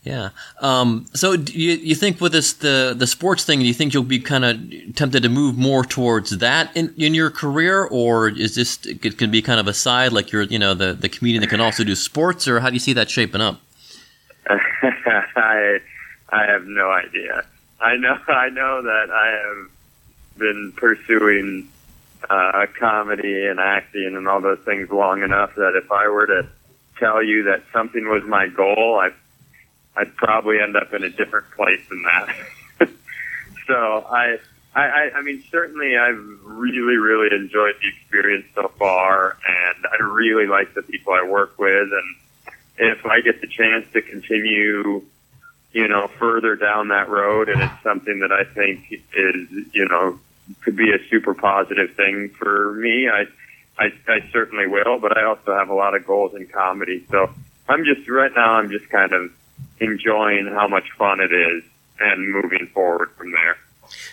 Yeah. 0.03 0.31
Um, 0.61 1.07
so, 1.13 1.33
you 1.33 1.73
you 1.73 1.95
think 1.95 2.23
with 2.23 2.33
this 2.33 2.55
the 2.55 2.95
the 2.97 3.07
sports 3.07 3.45
thing, 3.45 3.59
do 3.59 3.67
you 3.67 3.75
think 3.75 3.93
you'll 3.93 4.03
be 4.03 4.19
kind 4.19 4.45
of 4.47 4.95
tempted 4.95 5.23
to 5.23 5.29
move 5.29 5.59
more 5.59 5.85
towards 5.85 6.39
that 6.39 6.75
in, 6.75 6.95
in 6.97 7.13
your 7.13 7.31
career, 7.31 7.85
or 7.85 8.29
is 8.29 8.55
this 8.55 8.85
it 8.87 9.19
can 9.19 9.31
be 9.31 9.43
kind 9.43 9.61
of 9.61 9.69
a 9.69 9.75
side, 9.75 10.13
like 10.13 10.33
you're 10.33 10.43
you 10.43 10.59
know 10.59 10.73
the 10.73 10.95
the 10.95 11.11
comedian 11.11 11.43
that 11.43 11.51
can 11.51 11.61
also 11.61 11.85
do 11.85 11.95
sports, 11.95 12.49
or 12.49 12.61
how 12.61 12.71
do 12.71 12.75
you 12.75 12.81
see 12.81 12.95
that 12.95 13.11
shaping 13.11 13.43
up? 13.43 13.61
I 14.49 15.81
I 16.31 16.47
have 16.47 16.67
no 16.67 16.91
idea. 16.91 17.45
I 17.79 17.97
know 17.97 18.19
I 18.29 18.49
know 18.49 18.83
that 18.83 19.11
I 19.11 19.31
have 19.49 19.71
been 20.39 20.73
pursuing 20.77 21.69
uh, 22.31 22.67
comedy 22.79 23.47
and 23.47 23.61
acting 23.61 24.17
and 24.17 24.27
all 24.27 24.41
those 24.41 24.61
things 24.61 24.89
long 24.91 25.23
enough 25.23 25.55
that 25.57 25.77
if 25.77 25.93
I 25.93 26.09
were 26.09 26.27
to 26.27 26.49
tell 26.99 27.23
you 27.23 27.45
that 27.45 27.63
something 27.73 28.09
was 28.09 28.25
my 28.25 28.47
goal, 28.47 28.99
I 28.99 29.11
I'd 29.97 30.15
probably 30.17 30.61
end 30.61 30.77
up 30.77 30.93
in 30.93 31.03
a 31.03 31.11
different 31.11 31.51
place 31.53 31.81
than 31.89 32.03
that. 32.03 32.89
so 33.67 34.07
I, 34.09 34.39
I, 34.75 35.11
I, 35.17 35.23
mean, 35.23 35.43
certainly 35.51 35.97
I've 35.97 36.25
really, 36.45 36.97
really 36.97 37.35
enjoyed 37.35 37.75
the 37.81 37.89
experience 37.89 38.47
so 38.55 38.69
far, 38.79 39.37
and 39.47 39.87
I 39.87 40.03
really 40.03 40.47
like 40.47 40.75
the 40.75 40.83
people 40.83 41.13
I 41.13 41.27
work 41.27 41.59
with, 41.59 41.89
and 41.93 42.17
if 42.79 43.05
I 43.05 43.21
get 43.21 43.41
the 43.41 43.49
chance 43.49 43.87
to 43.93 44.01
continue, 44.01 45.03
you 45.73 45.89
know, 45.89 46.09
further 46.19 46.57
down 46.57 46.89
that 46.89 47.09
road, 47.09 47.49
and 47.49 47.61
it's 47.61 47.83
something 47.83 48.21
that 48.21 48.33
I 48.33 48.45
think 48.45 48.93
is, 48.93 49.75
you 49.75 49.89
know, 49.89 50.19
could 50.63 50.77
be 50.77 50.93
a 50.93 50.99
super 51.09 51.35
positive 51.35 51.95
thing 51.95 52.31
for 52.31 52.73
me, 52.75 53.09
I, 53.09 53.27
I, 53.79 53.93
I 54.09 54.31
certainly 54.33 54.67
will. 54.67 54.99
But 54.99 55.17
I 55.17 55.25
also 55.25 55.55
have 55.55 55.69
a 55.69 55.75
lot 55.75 55.95
of 55.95 56.07
goals 56.07 56.35
in 56.35 56.47
comedy, 56.47 57.05
so 57.11 57.31
I'm 57.69 57.85
just 57.85 58.09
right 58.09 58.33
now. 58.35 58.55
I'm 58.55 58.71
just 58.71 58.89
kind 58.89 59.13
of 59.13 59.31
enjoying 59.81 60.47
how 60.47 60.69
much 60.69 60.91
fun 60.93 61.21
it 61.21 61.33
is 61.33 61.63
and 61.99 62.31
moving 62.31 62.67
forward 62.69 63.11
from 63.17 63.33
there. 63.33 63.57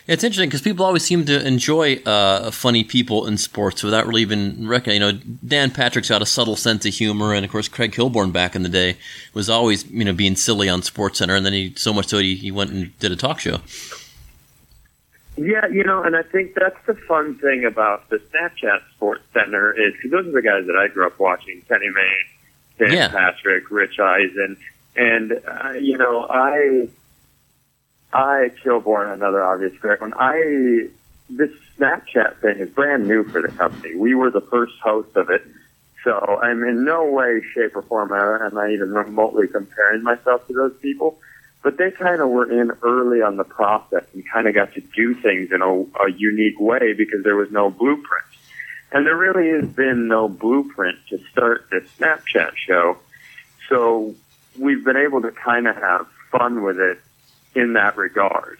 It's 0.07 0.23
interesting 0.23 0.49
because 0.49 0.61
people 0.61 0.85
always 0.85 1.03
seem 1.03 1.25
to 1.25 1.45
enjoy 1.45 1.97
uh, 1.97 2.49
funny 2.49 2.83
people 2.83 3.27
in 3.27 3.37
sports 3.37 3.83
without 3.83 4.07
really 4.07 4.21
even 4.21 4.67
recognizing. 4.67 5.01
You 5.01 5.11
know, 5.13 5.19
Dan 5.45 5.69
Patrick's 5.69 6.09
got 6.09 6.21
a 6.21 6.25
subtle 6.25 6.55
sense 6.55 6.83
of 6.85 6.93
humor, 6.95 7.33
and 7.33 7.45
of 7.45 7.51
course, 7.51 7.67
Craig 7.67 7.91
Kilborn 7.91 8.31
back 8.33 8.55
in 8.55 8.63
the 8.63 8.69
day 8.69 8.97
was 9.35 9.49
always 9.49 9.85
you 9.91 10.03
know 10.03 10.13
being 10.13 10.35
silly 10.35 10.67
on 10.67 10.81
Sports 10.81 11.19
Center, 11.19 11.35
and 11.35 11.45
then 11.45 11.53
he 11.53 11.73
so 11.75 11.93
much 11.93 12.07
so 12.07 12.17
he, 12.17 12.35
he 12.35 12.49
went 12.51 12.71
and 12.71 12.97
did 12.99 13.11
a 13.11 13.15
talk 13.15 13.39
show. 13.39 13.59
Yeah, 15.37 15.67
you 15.67 15.83
know, 15.83 16.01
and 16.01 16.15
I 16.15 16.23
think 16.23 16.55
that's 16.55 16.83
the 16.87 16.95
fun 16.95 17.35
thing 17.35 17.63
about 17.63 18.09
the 18.09 18.17
Snapchat 18.17 18.79
Sports 18.95 19.21
Center 19.33 19.71
is 19.79 19.93
because 19.93 20.09
those 20.09 20.25
are 20.27 20.31
the 20.31 20.41
guys 20.41 20.65
that 20.65 20.75
I 20.75 20.87
grew 20.87 21.05
up 21.05 21.19
watching: 21.19 21.61
Kenny 21.67 21.89
Mayne, 21.89 22.25
Dan 22.89 22.97
Yeah. 22.97 23.07
Patrick, 23.09 23.69
Rich 23.69 23.99
Eisen, 23.99 24.57
and 24.97 25.31
uh, 25.31 25.71
you 25.73 25.97
know, 25.97 26.25
I, 26.29 26.89
I 28.11 28.49
Kilborn, 28.63 29.13
another 29.13 29.43
obvious 29.43 29.77
great 29.79 30.01
one. 30.01 30.13
I 30.13 30.87
this 31.29 31.51
Snapchat 31.77 32.39
thing 32.41 32.57
is 32.57 32.69
brand 32.69 33.07
new 33.07 33.23
for 33.25 33.41
the 33.41 33.49
company. 33.49 33.95
We 33.95 34.15
were 34.15 34.31
the 34.31 34.41
first 34.41 34.73
host 34.81 35.15
of 35.15 35.29
it, 35.29 35.45
so 36.03 36.39
I'm 36.41 36.63
in 36.63 36.85
no 36.85 37.05
way, 37.05 37.41
shape, 37.53 37.75
or 37.75 37.81
form 37.83 38.11
am 38.11 38.57
I 38.57 38.71
even 38.71 38.91
remotely 38.91 39.47
comparing 39.47 40.03
myself 40.03 40.47
to 40.47 40.53
those 40.53 40.75
people 40.77 41.19
but 41.67 41.77
they 41.77 41.91
kind 41.91 42.21
of 42.21 42.29
were 42.29 42.49
in 42.49 42.71
early 42.81 43.21
on 43.21 43.35
the 43.35 43.43
process 43.43 44.05
and 44.13 44.23
kind 44.31 44.47
of 44.47 44.55
got 44.55 44.73
to 44.75 44.79
do 44.79 45.13
things 45.15 45.51
in 45.51 45.61
a, 45.61 45.81
a 46.01 46.11
unique 46.15 46.59
way 46.59 46.93
because 46.93 47.25
there 47.25 47.35
was 47.35 47.51
no 47.51 47.69
blueprint. 47.69 48.25
And 48.91 49.05
there 49.05 49.17
really 49.17 49.49
has 49.49 49.67
been 49.67 50.07
no 50.07 50.29
blueprint 50.29 50.97
to 51.09 51.19
start 51.29 51.67
this 51.69 51.83
Snapchat 51.99 52.55
show. 52.55 52.99
So 53.67 54.15
we've 54.57 54.83
been 54.83 54.97
able 54.97 55.21
to 55.21 55.31
kind 55.31 55.67
of 55.67 55.75
have 55.75 56.07
fun 56.31 56.63
with 56.63 56.79
it 56.79 56.99
in 57.55 57.73
that 57.73 57.97
regard. 57.97 58.57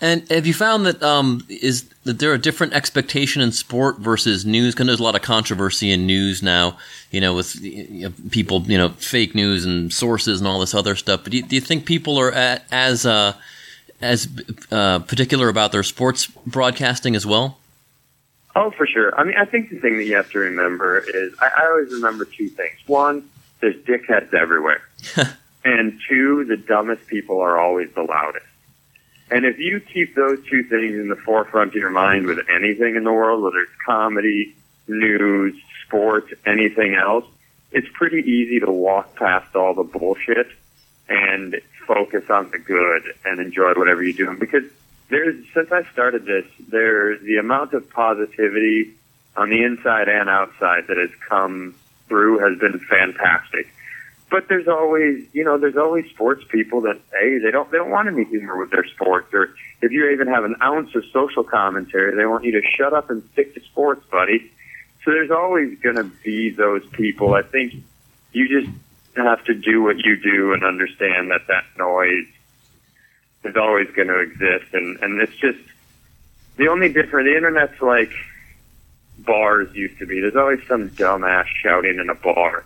And 0.00 0.30
have 0.30 0.46
you 0.46 0.54
found 0.54 0.86
that 0.86 1.02
um, 1.02 1.44
is 1.48 1.88
that 2.04 2.20
there 2.20 2.32
a 2.32 2.38
different 2.38 2.72
expectation 2.72 3.42
in 3.42 3.50
sport 3.50 3.98
versus 3.98 4.46
news? 4.46 4.74
Because 4.74 4.86
there's 4.86 5.00
a 5.00 5.02
lot 5.02 5.16
of 5.16 5.22
controversy 5.22 5.90
in 5.90 6.06
news 6.06 6.40
now, 6.40 6.78
you 7.10 7.20
know, 7.20 7.34
with 7.34 7.60
you 7.60 8.08
know, 8.08 8.14
people, 8.30 8.62
you 8.62 8.78
know, 8.78 8.90
fake 8.90 9.34
news 9.34 9.64
and 9.64 9.92
sources 9.92 10.38
and 10.38 10.46
all 10.46 10.60
this 10.60 10.72
other 10.72 10.94
stuff. 10.94 11.24
But 11.24 11.32
do 11.32 11.38
you, 11.38 11.42
do 11.42 11.56
you 11.56 11.60
think 11.60 11.84
people 11.84 12.16
are 12.16 12.30
at, 12.30 12.64
as 12.70 13.06
uh, 13.06 13.32
as 14.00 14.28
uh, 14.70 15.00
particular 15.00 15.48
about 15.48 15.72
their 15.72 15.82
sports 15.82 16.26
broadcasting 16.46 17.16
as 17.16 17.26
well? 17.26 17.58
Oh, 18.54 18.70
for 18.70 18.86
sure. 18.86 19.18
I 19.18 19.24
mean, 19.24 19.36
I 19.36 19.44
think 19.44 19.70
the 19.70 19.80
thing 19.80 19.96
that 19.96 20.04
you 20.04 20.14
have 20.14 20.30
to 20.30 20.38
remember 20.38 20.98
is 20.98 21.34
I, 21.40 21.50
I 21.56 21.66
always 21.66 21.92
remember 21.92 22.24
two 22.24 22.48
things. 22.48 22.76
One, 22.86 23.28
there's 23.60 23.76
dickheads 23.84 24.34
everywhere. 24.34 24.82
and 25.64 26.00
two, 26.08 26.44
the 26.44 26.56
dumbest 26.56 27.06
people 27.06 27.40
are 27.40 27.58
always 27.58 27.90
the 27.94 28.02
loudest. 28.02 28.46
And 29.30 29.44
if 29.44 29.58
you 29.58 29.80
keep 29.80 30.14
those 30.14 30.38
two 30.48 30.62
things 30.64 30.94
in 30.94 31.08
the 31.08 31.16
forefront 31.16 31.70
of 31.70 31.74
your 31.74 31.90
mind 31.90 32.26
with 32.26 32.38
anything 32.48 32.96
in 32.96 33.04
the 33.04 33.12
world, 33.12 33.42
whether 33.42 33.58
it's 33.58 33.72
comedy, 33.84 34.56
news, 34.86 35.54
sports, 35.84 36.32
anything 36.46 36.94
else, 36.94 37.26
it's 37.70 37.88
pretty 37.92 38.22
easy 38.30 38.60
to 38.60 38.70
walk 38.70 39.16
past 39.16 39.54
all 39.54 39.74
the 39.74 39.82
bullshit 39.82 40.48
and 41.08 41.60
focus 41.86 42.28
on 42.30 42.50
the 42.50 42.58
good 42.58 43.02
and 43.24 43.40
enjoy 43.40 43.74
whatever 43.74 44.02
you're 44.02 44.26
doing. 44.26 44.38
Because 44.38 44.64
there's, 45.10 45.44
since 45.52 45.70
I 45.72 45.84
started 45.92 46.24
this, 46.24 46.46
there's 46.68 47.20
the 47.22 47.36
amount 47.36 47.74
of 47.74 47.90
positivity 47.90 48.94
on 49.36 49.50
the 49.50 49.62
inside 49.62 50.08
and 50.08 50.28
outside 50.28 50.86
that 50.88 50.96
has 50.96 51.10
come 51.28 51.74
through 52.08 52.38
has 52.38 52.58
been 52.58 52.78
fantastic. 52.80 53.68
But 54.30 54.48
there's 54.48 54.68
always, 54.68 55.26
you 55.32 55.42
know, 55.42 55.56
there's 55.56 55.76
always 55.76 56.04
sports 56.10 56.44
people 56.50 56.82
that, 56.82 57.00
hey, 57.18 57.38
they 57.38 57.50
don't, 57.50 57.70
they 57.70 57.78
don't 57.78 57.90
want 57.90 58.08
any 58.08 58.24
humor 58.24 58.58
with 58.58 58.70
their 58.70 58.84
sports. 58.84 59.32
Or 59.32 59.54
if 59.80 59.90
you 59.90 60.10
even 60.10 60.26
have 60.26 60.44
an 60.44 60.56
ounce 60.62 60.94
of 60.94 61.04
social 61.12 61.44
commentary, 61.44 62.14
they 62.14 62.26
want 62.26 62.44
you 62.44 62.52
to 62.52 62.62
shut 62.76 62.92
up 62.92 63.08
and 63.08 63.22
stick 63.32 63.54
to 63.54 63.60
sports, 63.60 64.04
buddy. 64.10 64.52
So 65.04 65.12
there's 65.12 65.30
always 65.30 65.78
going 65.78 65.96
to 65.96 66.04
be 66.22 66.50
those 66.50 66.84
people. 66.88 67.32
I 67.32 67.42
think 67.42 67.74
you 68.32 68.60
just 68.60 68.70
have 69.16 69.42
to 69.44 69.54
do 69.54 69.82
what 69.82 69.96
you 69.98 70.16
do 70.16 70.52
and 70.52 70.62
understand 70.62 71.30
that 71.30 71.46
that 71.48 71.64
noise 71.78 72.26
is 73.44 73.56
always 73.56 73.88
going 73.92 74.08
to 74.08 74.18
exist. 74.18 74.74
And, 74.74 74.98
and 75.00 75.22
it's 75.22 75.36
just 75.36 75.58
the 76.56 76.68
only 76.68 76.92
difference. 76.92 77.26
The 77.26 77.36
internet's 77.36 77.80
like 77.80 78.12
bars 79.28 79.68
used 79.74 79.98
to 79.98 80.06
be. 80.06 80.20
There's 80.20 80.34
always 80.34 80.60
some 80.66 80.88
dumbass 80.90 81.44
shouting 81.62 81.98
in 82.00 82.08
a 82.08 82.14
bar. 82.14 82.64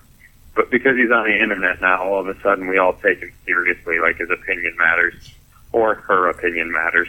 But 0.55 0.71
because 0.71 0.97
he's 0.97 1.11
on 1.11 1.25
the 1.25 1.43
internet 1.43 1.81
now, 1.81 2.05
all 2.05 2.21
of 2.21 2.29
a 2.29 2.41
sudden 2.41 2.69
we 2.69 2.79
all 2.79 2.95
take 2.95 3.19
him 3.21 3.33
seriously, 3.45 3.99
like 4.01 4.17
his 4.19 4.31
opinion 4.31 4.77
matters, 4.79 5.35
or 5.73 5.97
her 5.97 6.29
opinion 6.29 6.71
matters. 6.71 7.09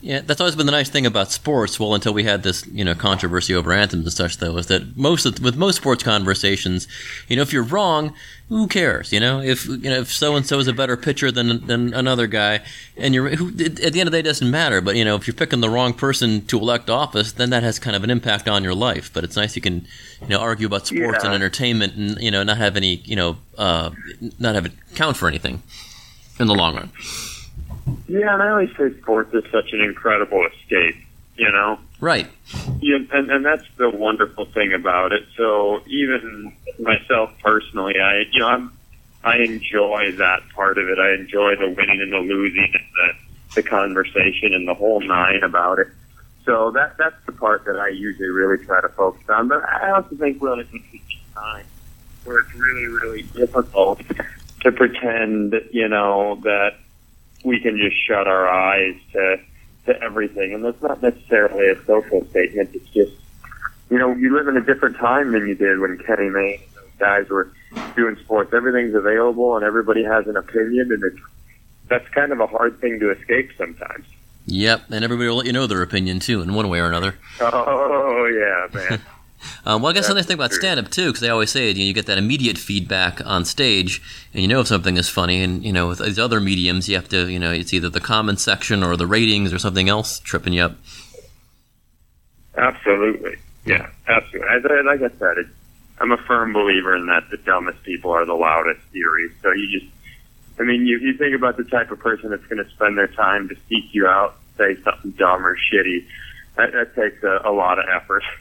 Yeah, 0.00 0.20
that's 0.20 0.40
always 0.40 0.54
been 0.56 0.66
the 0.66 0.72
nice 0.72 0.90
thing 0.90 1.06
about 1.06 1.32
sports. 1.32 1.80
Well, 1.80 1.94
until 1.94 2.12
we 2.12 2.24
had 2.24 2.42
this, 2.42 2.66
you 2.66 2.84
know, 2.84 2.94
controversy 2.94 3.54
over 3.54 3.72
anthems 3.72 4.04
and 4.04 4.12
such, 4.12 4.36
though, 4.36 4.56
is 4.58 4.66
that 4.66 4.96
most 4.98 5.24
of, 5.24 5.40
with 5.40 5.56
most 5.56 5.76
sports 5.76 6.02
conversations, 6.02 6.86
you 7.28 7.36
know, 7.36 7.42
if 7.42 7.52
you're 7.54 7.62
wrong, 7.62 8.12
who 8.50 8.66
cares? 8.68 9.12
You 9.12 9.20
know, 9.20 9.40
if 9.40 9.64
you 9.66 9.78
know 9.78 10.00
if 10.00 10.12
so 10.12 10.36
and 10.36 10.44
so 10.46 10.58
is 10.58 10.68
a 10.68 10.74
better 10.74 10.98
pitcher 10.98 11.32
than 11.32 11.66
than 11.66 11.94
another 11.94 12.26
guy, 12.26 12.60
and 12.98 13.14
you're 13.14 13.30
who, 13.30 13.48
at 13.48 13.54
the 13.76 14.00
end 14.00 14.02
of 14.02 14.04
the 14.06 14.10
day, 14.10 14.18
it 14.18 14.22
doesn't 14.24 14.50
matter. 14.50 14.82
But 14.82 14.96
you 14.96 15.04
know, 15.06 15.16
if 15.16 15.26
you're 15.26 15.34
picking 15.34 15.60
the 15.60 15.70
wrong 15.70 15.94
person 15.94 16.44
to 16.46 16.58
elect 16.58 16.90
office, 16.90 17.32
then 17.32 17.48
that 17.50 17.62
has 17.62 17.78
kind 17.78 17.96
of 17.96 18.04
an 18.04 18.10
impact 18.10 18.46
on 18.46 18.62
your 18.62 18.74
life. 18.74 19.10
But 19.12 19.24
it's 19.24 19.36
nice 19.36 19.56
you 19.56 19.62
can, 19.62 19.86
you 20.20 20.28
know, 20.28 20.38
argue 20.40 20.66
about 20.66 20.86
sports 20.86 21.24
Yeah. 21.24 21.26
and 21.28 21.34
entertainment, 21.34 21.94
and 21.94 22.18
you 22.20 22.30
know, 22.30 22.42
not 22.42 22.58
have 22.58 22.76
any, 22.76 22.96
you 23.06 23.16
know, 23.16 23.38
uh, 23.56 23.90
not 24.38 24.54
have 24.54 24.66
it 24.66 24.72
count 24.94 25.16
for 25.16 25.26
anything 25.28 25.62
in 26.38 26.46
the 26.46 26.54
long 26.54 26.74
run. 26.76 26.90
Yeah, 28.06 28.34
and 28.34 28.42
I 28.42 28.50
always 28.50 28.70
say 28.76 28.98
sports 29.00 29.34
is 29.34 29.44
such 29.50 29.72
an 29.72 29.80
incredible 29.80 30.46
escape, 30.46 30.96
you 31.36 31.50
know? 31.50 31.78
Right. 32.00 32.28
Yeah, 32.80 32.98
and, 33.12 33.30
and 33.30 33.44
that's 33.44 33.66
the 33.76 33.88
wonderful 33.88 34.44
thing 34.46 34.72
about 34.74 35.12
it. 35.12 35.22
So 35.36 35.82
even 35.86 36.54
myself 36.78 37.30
personally, 37.42 37.94
I 37.98 38.24
you 38.30 38.40
know 38.40 38.48
I'm 38.48 38.72
I 39.22 39.38
enjoy 39.38 40.12
that 40.18 40.40
part 40.54 40.76
of 40.76 40.86
it. 40.88 40.98
I 40.98 41.14
enjoy 41.14 41.56
the 41.56 41.70
winning 41.70 42.02
and 42.02 42.12
the 42.12 42.18
losing 42.18 42.72
and 42.74 42.84
the 42.94 43.62
the 43.62 43.62
conversation 43.62 44.52
and 44.52 44.68
the 44.68 44.74
whole 44.74 45.00
nine 45.00 45.42
about 45.42 45.78
it. 45.78 45.88
So 46.44 46.72
that 46.72 46.96
that's 46.98 47.16
the 47.24 47.32
part 47.32 47.64
that 47.64 47.78
I 47.78 47.88
usually 47.88 48.28
really 48.28 48.62
try 48.64 48.82
to 48.82 48.88
focus 48.90 49.22
on. 49.30 49.48
But 49.48 49.64
I 49.64 49.92
also 49.92 50.14
think 50.16 50.42
we're 50.42 50.60
in 50.60 50.60
a 50.60 51.34
time 51.34 51.64
where 52.24 52.40
it's 52.40 52.54
really 52.54 52.86
really 52.86 53.22
difficult 53.22 54.02
to 54.60 54.72
pretend, 54.72 55.54
you 55.72 55.88
know, 55.88 56.38
that 56.42 56.74
we 57.44 57.60
can 57.60 57.78
just 57.78 57.96
shut 58.06 58.26
our 58.26 58.48
eyes 58.48 58.96
to 59.12 59.36
to 59.86 60.02
everything. 60.02 60.54
And 60.54 60.64
that's 60.64 60.82
not 60.82 61.02
necessarily 61.02 61.68
a 61.68 61.84
social 61.84 62.24
statement. 62.30 62.70
It's 62.72 62.88
just, 62.88 63.12
you 63.90 63.98
know, 63.98 64.14
you 64.14 64.34
live 64.34 64.48
in 64.48 64.56
a 64.56 64.62
different 64.62 64.96
time 64.96 65.32
than 65.32 65.46
you 65.46 65.54
did 65.54 65.78
when 65.78 65.98
Kenny 65.98 66.30
Mayne 66.30 66.60
and 66.60 66.74
those 66.74 66.98
guys 66.98 67.28
were 67.28 67.52
doing 67.94 68.16
sports. 68.16 68.54
Everything's 68.54 68.94
available 68.94 69.56
and 69.56 69.64
everybody 69.64 70.02
has 70.02 70.26
an 70.26 70.36
opinion, 70.36 70.90
and 70.90 71.04
it's 71.04 71.20
that's 71.88 72.08
kind 72.08 72.32
of 72.32 72.40
a 72.40 72.46
hard 72.46 72.80
thing 72.80 72.98
to 73.00 73.10
escape 73.10 73.50
sometimes. 73.58 74.06
Yep, 74.46 74.90
and 74.90 75.04
everybody 75.04 75.28
will 75.28 75.36
let 75.36 75.46
you 75.46 75.52
know 75.52 75.66
their 75.66 75.82
opinion 75.82 76.20
too, 76.20 76.42
in 76.42 76.54
one 76.54 76.68
way 76.68 76.80
or 76.80 76.86
another. 76.86 77.16
Oh 77.40 78.26
yeah, 78.26 78.78
man. 78.78 79.02
Um, 79.66 79.82
well, 79.82 79.90
I 79.90 79.94
guess 79.94 80.08
the 80.08 80.14
nice 80.14 80.26
thing 80.26 80.34
about 80.34 80.50
true. 80.50 80.60
stand-up 80.60 80.90
too, 80.90 81.06
because 81.06 81.20
they 81.20 81.28
always 81.28 81.50
say 81.50 81.68
you, 81.68 81.74
know, 81.74 81.84
you 81.84 81.92
get 81.92 82.06
that 82.06 82.18
immediate 82.18 82.58
feedback 82.58 83.24
on 83.26 83.44
stage, 83.44 84.02
and 84.32 84.42
you 84.42 84.48
know 84.48 84.60
if 84.60 84.66
something 84.66 84.96
is 84.96 85.08
funny. 85.08 85.42
And 85.42 85.64
you 85.64 85.72
know, 85.72 85.88
with 85.88 85.98
these 85.98 86.18
other 86.18 86.40
mediums, 86.40 86.88
you 86.88 86.96
have 86.96 87.08
to, 87.08 87.28
you 87.28 87.38
know, 87.38 87.52
it's 87.52 87.72
either 87.72 87.88
the 87.88 88.00
comment 88.00 88.40
section 88.40 88.82
or 88.82 88.96
the 88.96 89.06
ratings 89.06 89.52
or 89.52 89.58
something 89.58 89.88
else 89.88 90.18
tripping 90.20 90.52
you 90.52 90.62
up. 90.62 90.76
Absolutely. 92.56 93.36
Yeah, 93.64 93.88
absolutely. 94.06 94.48
As 94.48 94.64
I, 94.64 94.80
like 94.82 95.00
I 95.00 95.18
said, 95.18 95.38
it, 95.38 95.46
I'm 95.98 96.12
a 96.12 96.16
firm 96.16 96.52
believer 96.52 96.94
in 96.96 97.06
that 97.06 97.30
the 97.30 97.36
dumbest 97.38 97.82
people 97.82 98.10
are 98.10 98.24
the 98.24 98.34
loudest 98.34 98.80
theory. 98.92 99.30
So 99.42 99.52
you 99.52 99.80
just, 99.80 99.92
I 100.58 100.64
mean, 100.64 100.86
you, 100.86 100.98
you 100.98 101.16
think 101.16 101.34
about 101.34 101.56
the 101.56 101.64
type 101.64 101.90
of 101.90 101.98
person 101.98 102.30
that's 102.30 102.44
going 102.46 102.62
to 102.62 102.70
spend 102.70 102.98
their 102.98 103.08
time 103.08 103.48
to 103.48 103.56
seek 103.68 103.94
you 103.94 104.06
out, 104.06 104.36
say 104.58 104.76
something 104.82 105.12
dumb 105.12 105.46
or 105.46 105.56
shitty. 105.56 106.04
That, 106.56 106.72
that 106.72 106.94
takes 106.94 107.22
a, 107.22 107.40
a 107.44 107.52
lot 107.52 107.78
of 107.78 107.86
effort. 107.88 108.22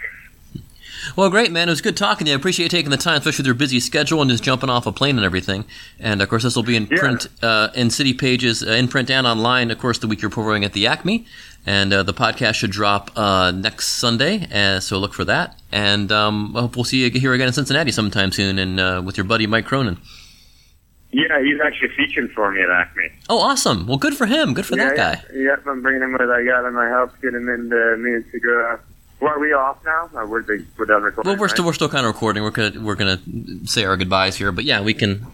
Well, 1.15 1.29
great, 1.29 1.51
man. 1.51 1.67
It 1.67 1.71
was 1.71 1.81
good 1.81 1.97
talking 1.97 2.25
to 2.25 2.31
you. 2.31 2.37
I 2.37 2.39
appreciate 2.39 2.65
you 2.65 2.69
taking 2.69 2.91
the 2.91 2.97
time, 2.97 3.17
especially 3.17 3.43
with 3.43 3.47
your 3.47 3.55
busy 3.55 3.79
schedule 3.79 4.21
and 4.21 4.29
just 4.31 4.43
jumping 4.43 4.69
off 4.69 4.85
a 4.87 4.91
plane 4.91 5.17
and 5.17 5.25
everything. 5.25 5.65
And 5.99 6.21
of 6.21 6.29
course, 6.29 6.43
this 6.43 6.55
will 6.55 6.63
be 6.63 6.75
in 6.75 6.87
Yeah. 6.91 6.97
print, 6.99 7.27
uh, 7.41 7.69
in 7.75 7.89
city 7.89 8.13
pages, 8.13 8.63
uh, 8.63 8.71
in 8.71 8.87
print 8.87 9.09
and 9.09 9.25
online. 9.27 9.71
Of 9.71 9.79
course, 9.79 9.97
the 9.99 10.07
week 10.07 10.21
you're 10.21 10.29
performing 10.31 10.63
at 10.63 10.73
the 10.73 10.87
Acme, 10.87 11.25
and 11.65 11.93
uh, 11.93 12.03
the 12.03 12.13
podcast 12.13 12.55
should 12.55 12.71
drop 12.71 13.11
uh, 13.17 13.51
next 13.51 13.87
Sunday. 13.87 14.47
Uh, 14.53 14.79
so 14.79 14.97
look 14.97 15.13
for 15.13 15.25
that. 15.25 15.59
And 15.71 16.11
um, 16.11 16.55
I 16.55 16.61
hope 16.61 16.75
we'll 16.75 16.83
see 16.85 17.03
you 17.03 17.09
here 17.19 17.33
again 17.33 17.47
in 17.47 17.53
Cincinnati 17.53 17.91
sometime 17.91 18.31
soon, 18.31 18.57
and 18.59 18.79
uh, 18.79 19.01
with 19.03 19.17
your 19.17 19.25
buddy 19.25 19.47
Mike 19.47 19.65
Cronin. 19.65 19.97
Yeah, 21.15 21.39
he's 21.43 21.59
actually 21.63 21.89
featuring 21.89 22.29
for 22.29 22.51
me 22.51 22.61
at 22.63 22.71
Acme. 22.71 23.03
Oh, 23.29 23.37
awesome! 23.39 23.85
Well, 23.85 23.97
good 23.97 24.15
for 24.15 24.25
him. 24.25 24.55
Good 24.55 24.65
for 24.65 24.75
yeah, 24.75 24.89
that 24.89 24.97
guy. 24.97 25.23
Yeah, 25.31 25.41
yeah, 25.43 25.55
I'm 25.71 25.83
bringing 25.83 26.01
him 26.01 26.13
with. 26.13 26.21
I 26.21 26.43
got 26.43 26.65
him. 26.65 26.75
I 26.75 26.87
helped 26.87 27.21
get 27.21 27.35
him 27.35 27.47
into 27.49 27.97
me 27.97 28.13
and 28.15 28.25
Segura. 28.31 28.79
Well, 29.23 29.31
are 29.33 29.39
we 29.39 29.53
off 29.53 29.77
now? 29.85 30.09
Or 30.13 30.27
we're, 30.27 30.43
we're 30.77 30.85
done 30.85 31.01
recording. 31.01 31.29
Well, 31.29 31.39
we're 31.39 31.45
right? 31.45 31.51
still 31.51 31.65
we're 31.65 31.71
still 31.71 31.87
kind 31.87 32.05
of 32.05 32.13
recording. 32.13 32.43
We're 32.43 32.51
gonna 32.51 32.81
we're 32.81 32.95
gonna 32.95 33.19
say 33.65 33.85
our 33.85 33.95
goodbyes 33.95 34.35
here, 34.35 34.51
but 34.51 34.65
yeah, 34.65 34.81
we 34.81 34.93
can. 34.93 35.25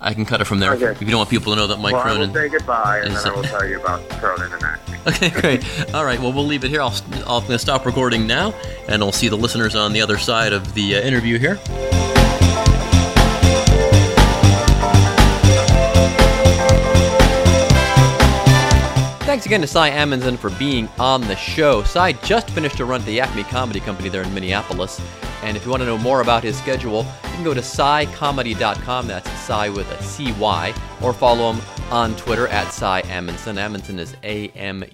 I 0.00 0.12
can 0.12 0.26
cut 0.26 0.40
it 0.42 0.44
from 0.44 0.58
there 0.58 0.72
Okay. 0.74 0.86
if 0.86 1.00
you 1.00 1.06
don't 1.06 1.18
want 1.18 1.30
people 1.30 1.54
to 1.54 1.58
know 1.58 1.66
that 1.68 1.78
Mike 1.78 1.92
Well, 1.94 2.02
I 2.02 2.18
will 2.18 2.26
Cronin. 2.26 2.34
say 2.34 2.48
goodbye, 2.48 2.98
and 3.04 3.14
then 3.14 3.26
I 3.26 3.30
will 3.34 3.42
tell 3.42 3.66
you 3.66 3.80
about 3.80 4.06
Cronin 4.10 4.52
and 4.52 4.62
acting. 4.62 4.94
Okay, 5.06 5.30
great. 5.30 5.94
All 5.94 6.04
right, 6.04 6.18
well, 6.18 6.32
we'll 6.32 6.46
leave 6.46 6.64
it 6.64 6.70
here. 6.70 6.82
I'll, 6.82 6.94
I'll 7.26 7.58
stop 7.58 7.86
recording 7.86 8.26
now, 8.26 8.52
and 8.88 9.02
I'll 9.02 9.12
see 9.12 9.28
the 9.28 9.36
listeners 9.36 9.74
on 9.74 9.92
the 9.92 10.00
other 10.02 10.18
side 10.18 10.52
of 10.52 10.74
the 10.74 10.96
uh, 10.96 11.00
interview 11.00 11.38
here. 11.38 11.58
Thanks 19.34 19.46
again 19.46 19.62
to 19.62 19.66
Cy 19.66 19.90
Amundson 19.90 20.38
for 20.38 20.50
being 20.50 20.88
on 20.96 21.20
the 21.22 21.34
show. 21.34 21.82
Cy 21.82 22.12
just 22.12 22.48
finished 22.50 22.78
a 22.78 22.84
run 22.84 23.00
at 23.00 23.06
the 23.08 23.18
Acme 23.18 23.42
Comedy 23.42 23.80
Company 23.80 24.08
there 24.08 24.22
in 24.22 24.32
Minneapolis. 24.32 25.00
And 25.42 25.56
if 25.56 25.64
you 25.64 25.72
want 25.72 25.80
to 25.80 25.86
know 25.86 25.98
more 25.98 26.20
about 26.20 26.44
his 26.44 26.56
schedule, 26.56 27.04
you 27.24 27.30
can 27.30 27.42
go 27.42 27.52
to 27.52 27.60
cycomedy.com. 27.60 29.08
That's 29.08 29.28
Cy 29.40 29.70
with 29.70 29.90
a 29.90 30.00
C-Y. 30.04 30.72
Or 31.02 31.12
follow 31.12 31.52
him 31.52 31.60
on 31.90 32.14
Twitter 32.14 32.46
at 32.46 32.72
Cy 32.72 33.02
Amundson. 33.06 33.56
Amundson 33.56 33.98
is 33.98 34.14
A-M-U-N-D-S-O-N. 34.22 34.86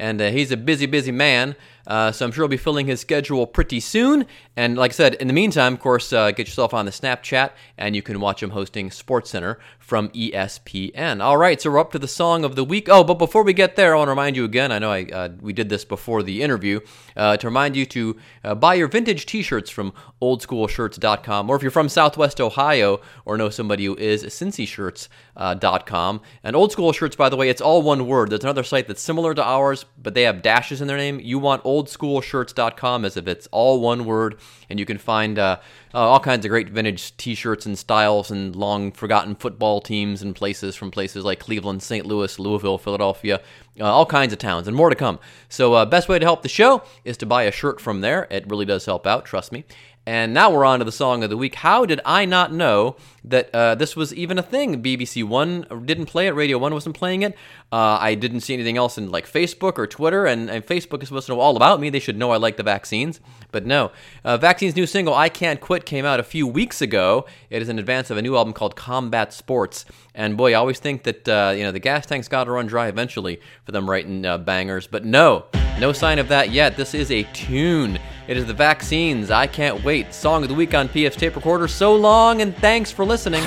And 0.00 0.18
uh, 0.22 0.30
he's 0.30 0.50
a 0.50 0.56
busy, 0.56 0.86
busy 0.86 1.12
man. 1.12 1.56
Uh, 1.86 2.10
so 2.10 2.24
I'm 2.24 2.32
sure 2.32 2.44
he'll 2.44 2.48
be 2.48 2.56
filling 2.56 2.86
his 2.86 3.00
schedule 3.00 3.46
pretty 3.46 3.80
soon. 3.80 4.26
And 4.56 4.78
like 4.78 4.92
I 4.92 4.94
said, 4.94 5.14
in 5.14 5.26
the 5.26 5.32
meantime, 5.34 5.74
of 5.74 5.80
course, 5.80 6.12
uh, 6.12 6.30
get 6.30 6.46
yourself 6.46 6.72
on 6.72 6.86
the 6.86 6.90
Snapchat 6.90 7.50
and 7.76 7.94
you 7.96 8.02
can 8.02 8.20
watch 8.20 8.42
him 8.42 8.50
hosting 8.50 8.90
SportsCenter 8.90 9.56
from 9.90 10.08
ESPN. 10.10 11.20
All 11.20 11.36
right, 11.36 11.60
so 11.60 11.68
we're 11.68 11.80
up 11.80 11.90
to 11.92 11.98
the 11.98 12.06
song 12.06 12.44
of 12.44 12.54
the 12.54 12.62
week. 12.62 12.88
Oh, 12.88 13.02
but 13.02 13.14
before 13.14 13.42
we 13.42 13.52
get 13.52 13.74
there, 13.74 13.94
I 13.94 13.98
want 13.98 14.06
to 14.06 14.12
remind 14.12 14.36
you 14.36 14.44
again. 14.44 14.70
I 14.70 14.78
know 14.78 14.92
I 14.92 15.04
uh, 15.06 15.30
we 15.40 15.52
did 15.52 15.68
this 15.68 15.84
before 15.84 16.22
the 16.22 16.42
interview 16.42 16.78
uh, 17.16 17.36
to 17.38 17.48
remind 17.48 17.74
you 17.74 17.84
to 17.86 18.16
uh, 18.44 18.54
buy 18.54 18.74
your 18.74 18.86
vintage 18.86 19.26
T-shirts 19.26 19.68
from 19.68 19.92
OldSchoolShirts.com, 20.22 21.50
or 21.50 21.56
if 21.56 21.62
you're 21.62 21.72
from 21.72 21.88
Southwest 21.88 22.40
Ohio 22.40 23.00
or 23.24 23.36
know 23.36 23.50
somebody 23.50 23.84
who 23.86 23.96
is, 23.96 24.22
CincyShirts.com. 24.22 26.20
And 26.44 26.54
Old 26.54 26.70
School 26.70 26.92
Shirts, 26.92 27.16
by 27.16 27.28
the 27.28 27.36
way, 27.36 27.48
it's 27.48 27.60
all 27.60 27.82
one 27.82 28.06
word. 28.06 28.30
There's 28.30 28.44
another 28.44 28.62
site 28.62 28.86
that's 28.86 29.02
similar 29.02 29.34
to 29.34 29.42
ours, 29.42 29.86
but 30.02 30.14
they 30.14 30.22
have 30.22 30.42
dashes 30.42 30.80
in 30.80 30.88
their 30.88 30.96
name. 30.96 31.20
You 31.20 31.38
want 31.38 31.62
OldSchoolShirts.com 31.64 33.04
as 33.04 33.16
if 33.16 33.28
it's 33.28 33.46
all 33.50 33.80
one 33.80 34.04
word, 34.04 34.38
and 34.68 34.78
you 34.78 34.86
can 34.86 34.98
find 34.98 35.38
uh, 35.38 35.58
uh, 35.94 35.98
all 35.98 36.20
kinds 36.20 36.44
of 36.44 36.50
great 36.50 36.70
vintage 36.70 37.16
T-shirts 37.16 37.66
and 37.66 37.78
styles 37.78 38.30
and 38.30 38.56
long 38.56 38.92
forgotten 38.92 39.34
football 39.34 39.80
teams 39.80 40.22
and 40.22 40.34
places 40.34 40.74
from 40.76 40.90
places 40.90 41.24
like 41.24 41.38
Cleveland, 41.38 41.82
St. 41.82 42.06
Louis, 42.06 42.38
Louisville, 42.38 42.78
Philadelphia, 42.78 43.40
uh, 43.78 43.84
all 43.84 44.06
kinds 44.06 44.32
of 44.32 44.38
towns, 44.38 44.66
and 44.66 44.76
more 44.76 44.90
to 44.90 44.96
come. 44.96 45.18
So, 45.48 45.74
uh, 45.74 45.84
best 45.84 46.08
way 46.08 46.18
to 46.18 46.24
help 46.24 46.42
the 46.42 46.48
show 46.48 46.82
is 47.04 47.16
to 47.18 47.26
buy 47.26 47.44
a 47.44 47.52
shirt 47.52 47.80
from 47.80 48.00
there. 48.00 48.26
It 48.30 48.48
really 48.48 48.66
does 48.66 48.86
help 48.86 49.06
out, 49.06 49.24
trust 49.24 49.52
me. 49.52 49.64
And 50.10 50.34
now 50.34 50.50
we're 50.50 50.64
on 50.64 50.80
to 50.80 50.84
the 50.84 50.90
song 50.90 51.22
of 51.22 51.30
the 51.30 51.36
week. 51.36 51.54
How 51.54 51.86
did 51.86 52.00
I 52.04 52.24
not 52.24 52.52
know 52.52 52.96
that 53.22 53.48
uh, 53.54 53.76
this 53.76 53.94
was 53.94 54.12
even 54.12 54.40
a 54.40 54.42
thing? 54.42 54.82
BBC 54.82 55.22
One 55.22 55.64
didn't 55.84 56.06
play 56.06 56.26
it, 56.26 56.32
Radio 56.32 56.58
One 56.58 56.74
wasn't 56.74 56.96
playing 56.96 57.22
it. 57.22 57.36
Uh, 57.70 57.96
I 58.00 58.16
didn't 58.16 58.40
see 58.40 58.52
anything 58.52 58.76
else 58.76 58.98
in 58.98 59.12
like 59.12 59.30
Facebook 59.30 59.78
or 59.78 59.86
Twitter, 59.86 60.26
and, 60.26 60.50
and 60.50 60.66
Facebook 60.66 61.00
is 61.02 61.08
supposed 61.10 61.26
to 61.26 61.34
know 61.34 61.38
all 61.38 61.56
about 61.56 61.78
me. 61.78 61.90
They 61.90 62.00
should 62.00 62.18
know 62.18 62.32
I 62.32 62.38
like 62.38 62.56
the 62.56 62.64
vaccines, 62.64 63.20
but 63.52 63.64
no. 63.64 63.92
Uh, 64.24 64.36
Vaccine's 64.36 64.74
new 64.74 64.84
single 64.84 65.14
"I 65.14 65.28
Can't 65.28 65.60
Quit" 65.60 65.86
came 65.86 66.04
out 66.04 66.18
a 66.18 66.24
few 66.24 66.44
weeks 66.44 66.82
ago. 66.82 67.24
It 67.48 67.62
is 67.62 67.68
in 67.68 67.78
advance 67.78 68.10
of 68.10 68.16
a 68.16 68.22
new 68.22 68.36
album 68.36 68.52
called 68.52 68.74
Combat 68.74 69.32
Sports. 69.32 69.84
And 70.12 70.36
boy, 70.36 70.50
I 70.50 70.54
always 70.54 70.80
think 70.80 71.04
that 71.04 71.28
uh, 71.28 71.54
you 71.56 71.62
know 71.62 71.70
the 71.70 71.78
gas 71.78 72.04
tank's 72.04 72.26
got 72.26 72.44
to 72.44 72.50
run 72.50 72.66
dry 72.66 72.88
eventually 72.88 73.40
for 73.64 73.70
them 73.70 73.88
writing 73.88 74.26
uh, 74.26 74.38
bangers, 74.38 74.88
but 74.88 75.04
no, 75.04 75.44
no 75.78 75.92
sign 75.92 76.18
of 76.18 76.26
that 76.26 76.50
yet. 76.50 76.76
This 76.76 76.94
is 76.94 77.12
a 77.12 77.22
tune. 77.32 78.00
It 78.26 78.36
is 78.36 78.46
the 78.46 78.54
vaccines. 78.54 79.30
I 79.30 79.46
can't 79.46 79.82
wait. 79.82 80.14
Song 80.14 80.42
of 80.42 80.48
the 80.48 80.54
week 80.54 80.74
on 80.74 80.88
PF's 80.88 81.16
tape 81.16 81.36
recorder. 81.36 81.68
So 81.68 81.94
long, 81.94 82.42
and 82.42 82.56
thanks 82.56 82.90
for 82.90 83.04
listening. 83.04 83.42